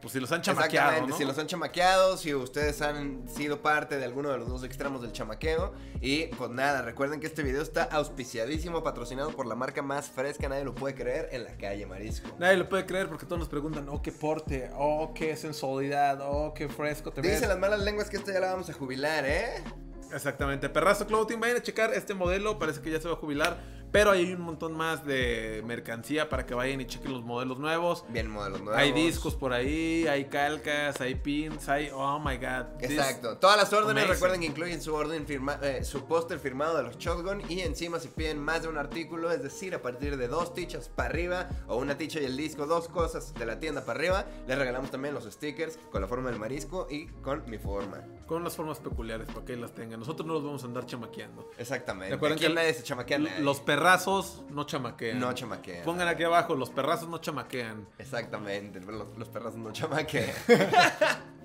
pues 0.01 0.13
si 0.13 0.19
los 0.19 0.31
han 0.31 0.41
chamaqueado. 0.41 1.07
¿no? 1.07 1.17
si 1.17 1.25
los 1.25 1.37
han 1.37 1.47
chamaqueado, 1.47 2.15
si 2.15 2.33
ustedes 2.33 2.81
han 2.81 3.27
sido 3.27 3.61
parte 3.61 3.97
de 3.97 4.05
alguno 4.05 4.29
de 4.29 4.37
los 4.37 4.47
dos 4.47 4.63
extremos 4.63 5.01
del 5.01 5.11
chamaqueo. 5.11 5.73
Y 5.99 6.27
pues 6.27 6.49
nada, 6.51 6.81
recuerden 6.81 7.19
que 7.19 7.27
este 7.27 7.43
video 7.43 7.61
está 7.61 7.83
auspiciadísimo, 7.83 8.81
patrocinado 8.81 9.31
por 9.31 9.45
la 9.45 9.55
marca 9.55 9.81
más 9.81 10.07
fresca, 10.09 10.47
nadie 10.47 10.63
lo 10.63 10.73
puede 10.73 10.95
creer, 10.95 11.29
en 11.33 11.43
la 11.43 11.57
calle 11.57 11.85
Marisco. 11.85 12.29
Nadie 12.39 12.57
lo 12.57 12.69
puede 12.69 12.85
creer 12.85 13.09
porque 13.09 13.25
todos 13.25 13.39
nos 13.39 13.49
preguntan, 13.49 13.89
oh, 13.89 14.01
qué 14.01 14.13
porte, 14.13 14.69
oh, 14.75 15.13
qué 15.13 15.35
sensualidad, 15.35 16.19
oh, 16.21 16.53
qué 16.53 16.69
fresco 16.69 17.11
te 17.11 17.21
ves. 17.21 17.33
Dicen 17.33 17.49
las 17.49 17.59
malas 17.59 17.81
lenguas 17.81 18.09
que 18.09 18.17
esta 18.17 18.31
ya 18.31 18.39
la 18.39 18.51
vamos 18.53 18.69
a 18.69 18.73
jubilar, 18.73 19.25
¿eh? 19.25 19.61
Exactamente, 20.13 20.69
Perrazo 20.69 21.05
Clothing, 21.05 21.39
vayan 21.39 21.57
a 21.57 21.61
checar 21.61 21.93
este 21.93 22.13
modelo, 22.13 22.57
parece 22.57 22.81
que 22.81 22.89
ya 22.89 22.99
se 22.99 23.07
va 23.07 23.15
a 23.15 23.17
jubilar, 23.17 23.59
pero 23.91 24.11
hay 24.11 24.33
un 24.33 24.41
montón 24.41 24.73
más 24.73 25.05
de 25.05 25.63
mercancía 25.65 26.29
para 26.29 26.45
que 26.45 26.53
vayan 26.53 26.81
y 26.81 26.85
chequen 26.85 27.11
los 27.11 27.23
modelos 27.23 27.59
nuevos. 27.59 28.05
Bien 28.09 28.29
modelos 28.29 28.61
nuevos. 28.61 28.79
Hay 28.79 28.91
discos 28.91 29.35
por 29.35 29.53
ahí, 29.53 30.07
hay 30.07 30.25
calcas, 30.25 31.01
hay 31.01 31.15
pins, 31.15 31.67
hay, 31.69 31.89
oh 31.93 32.19
my 32.19 32.37
god. 32.37 32.81
Exacto. 32.81 33.37
Todas 33.37 33.57
las 33.57 33.71
órdenes 33.73 34.03
amazing. 34.03 34.13
recuerden 34.13 34.41
que 34.41 34.47
incluyen 34.47 34.81
su 34.81 34.93
orden 34.93 35.25
firma, 35.25 35.59
eh, 35.61 35.83
su 35.83 36.05
póster 36.05 36.39
firmado 36.39 36.77
de 36.77 36.83
los 36.83 36.97
Shotgun 36.97 37.43
y 37.49 37.61
encima 37.61 37.99
si 37.99 38.09
piden 38.09 38.39
más 38.39 38.63
de 38.63 38.67
un 38.67 38.77
artículo, 38.77 39.31
es 39.31 39.41
decir, 39.41 39.73
a 39.75 39.81
partir 39.81 40.17
de 40.17 40.27
dos 40.27 40.53
tichas 40.53 40.89
para 40.89 41.09
arriba 41.09 41.49
o 41.67 41.77
una 41.77 41.97
ticha 41.97 42.19
y 42.19 42.25
el 42.25 42.37
disco, 42.37 42.65
dos 42.65 42.87
cosas 42.87 43.33
de 43.33 43.45
la 43.45 43.59
tienda 43.59 43.85
para 43.85 43.99
arriba, 43.99 44.25
les 44.47 44.57
regalamos 44.57 44.91
también 44.91 45.13
los 45.13 45.25
stickers 45.25 45.79
con 45.91 46.01
la 46.01 46.07
forma 46.07 46.29
del 46.29 46.39
marisco 46.39 46.87
y 46.89 47.07
con 47.07 47.49
mi 47.49 47.57
forma. 47.57 48.03
Con 48.27 48.43
las 48.43 48.55
formas 48.55 48.77
peculiares 48.79 49.27
para 49.27 49.45
que 49.45 49.55
las 49.55 49.73
tengan. 49.73 49.99
Nosotros 49.99 50.27
no 50.27 50.33
los 50.35 50.43
vamos 50.43 50.63
a 50.63 50.67
andar 50.67 50.85
chamaqueando. 50.85 51.49
Exactamente. 51.57 52.13
Recuerden 52.13 52.37
Aquí 52.37 52.47
que 52.47 52.53
nadie 52.53 52.73
se 52.73 52.83
chamaquea 52.83 53.17
nadie. 53.17 53.41
Perrazos 53.79 54.43
no 54.49 54.65
chamaquean. 54.65 55.19
no 55.19 55.31
chamaquean. 55.31 55.85
Pongan 55.85 56.09
aquí 56.09 56.23
abajo, 56.23 56.53
los 56.53 56.69
perrazos 56.69 57.07
no 57.07 57.19
chamaquean. 57.19 57.87
Exactamente, 57.97 58.81
los, 58.81 59.17
los 59.17 59.29
perros 59.29 59.55
no 59.55 59.71
chamaquean. 59.71 60.29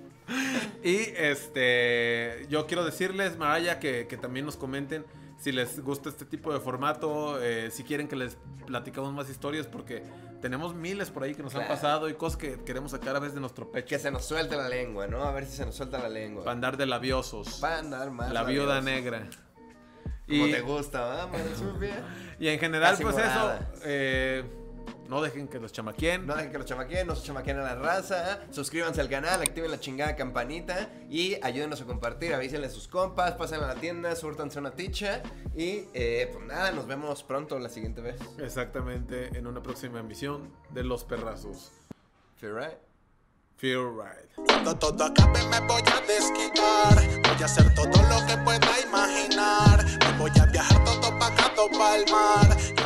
Y 0.82 0.96
este, 1.16 2.46
yo 2.48 2.66
quiero 2.66 2.82
decirles, 2.84 3.36
Maraya, 3.36 3.78
que, 3.78 4.06
que 4.06 4.16
también 4.16 4.46
nos 4.46 4.56
comenten 4.56 5.04
si 5.38 5.52
les 5.52 5.80
gusta 5.80 6.08
este 6.08 6.24
tipo 6.24 6.52
de 6.52 6.60
formato, 6.60 7.42
eh, 7.42 7.70
si 7.70 7.84
quieren 7.84 8.08
que 8.08 8.16
les 8.16 8.38
platicamos 8.66 9.12
más 9.12 9.28
historias, 9.28 9.66
porque 9.66 10.02
tenemos 10.40 10.74
miles 10.74 11.10
por 11.10 11.22
ahí 11.24 11.34
que 11.34 11.42
nos 11.42 11.54
han 11.54 11.68
pasado 11.68 12.08
y 12.08 12.14
cosas 12.14 12.38
que 12.38 12.60
queremos 12.64 12.92
sacar 12.92 13.16
a 13.16 13.18
veces 13.18 13.34
de 13.34 13.40
nuestro 13.40 13.70
pecho. 13.70 13.88
que 13.88 13.98
se 13.98 14.10
nos 14.10 14.24
suelte 14.24 14.56
la 14.56 14.68
lengua, 14.68 15.06
¿no? 15.06 15.24
A 15.24 15.32
ver 15.32 15.46
si 15.46 15.56
se 15.56 15.66
nos 15.66 15.74
suelta 15.74 15.98
la 15.98 16.08
lengua. 16.08 16.44
Para 16.44 16.52
andar 16.52 16.76
de 16.76 16.86
labiosos. 16.86 17.58
Para 17.60 17.78
andar 17.78 18.10
más. 18.10 18.32
la 18.32 18.44
viuda 18.44 18.80
negra. 18.80 19.28
Como 20.26 20.46
Y, 20.46 20.52
te 20.52 20.60
gusta. 20.62 21.28
Marisupia? 21.30 22.04
y 22.38 22.48
en 22.48 22.58
general, 22.58 22.92
Casi 22.92 23.02
pues 23.02 23.14
morada. 23.14 23.70
eso, 23.74 23.82
eh, 23.84 24.44
no 25.08 25.20
dejen 25.20 25.48
que 25.48 25.60
los 25.60 25.70
chamaquien. 25.70 26.26
No 26.26 26.34
dejen 26.34 26.50
que 26.50 26.58
los 26.58 26.66
chamaqueen, 26.66 27.06
no 27.06 27.14
se 27.14 27.26
chamaqueen 27.26 27.58
a 27.58 27.62
la 27.62 27.74
raza. 27.74 28.40
Suscríbanse 28.50 29.00
al 29.02 29.08
canal, 29.10 29.42
activen 29.42 29.70
la 29.70 29.78
chingada 29.78 30.16
campanita 30.16 30.88
y 31.10 31.36
ayúdenos 31.42 31.80
a 31.82 31.84
compartir. 31.84 32.32
Avísenle 32.34 32.68
a 32.68 32.70
sus 32.70 32.88
compas, 32.88 33.34
pasen 33.34 33.62
a 33.62 33.66
la 33.66 33.74
tienda, 33.74 34.16
surtanse 34.16 34.58
una 34.58 34.70
ticha. 34.70 35.22
Y 35.54 35.84
eh, 35.92 36.30
pues 36.32 36.44
nada, 36.46 36.72
nos 36.72 36.86
vemos 36.86 37.22
pronto 37.22 37.58
la 37.58 37.68
siguiente 37.68 38.00
vez. 38.00 38.16
Exactamente, 38.38 39.36
en 39.36 39.46
una 39.46 39.62
próxima 39.62 40.00
emisión 40.00 40.50
de 40.70 40.84
Los 40.84 41.04
Perrazos. 41.04 41.72
Right? 42.40 42.74
Feel 43.56 43.86
right. 43.86 44.26
Cuando 44.48 44.74
todo 44.76 45.04
acabe 45.04 45.42
me 45.44 45.60
voy 45.60 45.82
a 45.86 46.00
desquitar. 46.06 46.94
Voy 47.22 47.42
a 47.42 47.44
hacer 47.44 47.72
todo 47.74 47.86
lo 47.86 48.26
que 48.26 48.36
pueda 48.38 48.80
imaginar. 48.80 49.84
Me 49.84 50.18
voy 50.18 50.32
a 50.40 50.46
viajar 50.46 50.84
todo 50.84 51.18
pagado 51.18 51.68
pa'l 51.70 52.04
mar 52.10 52.83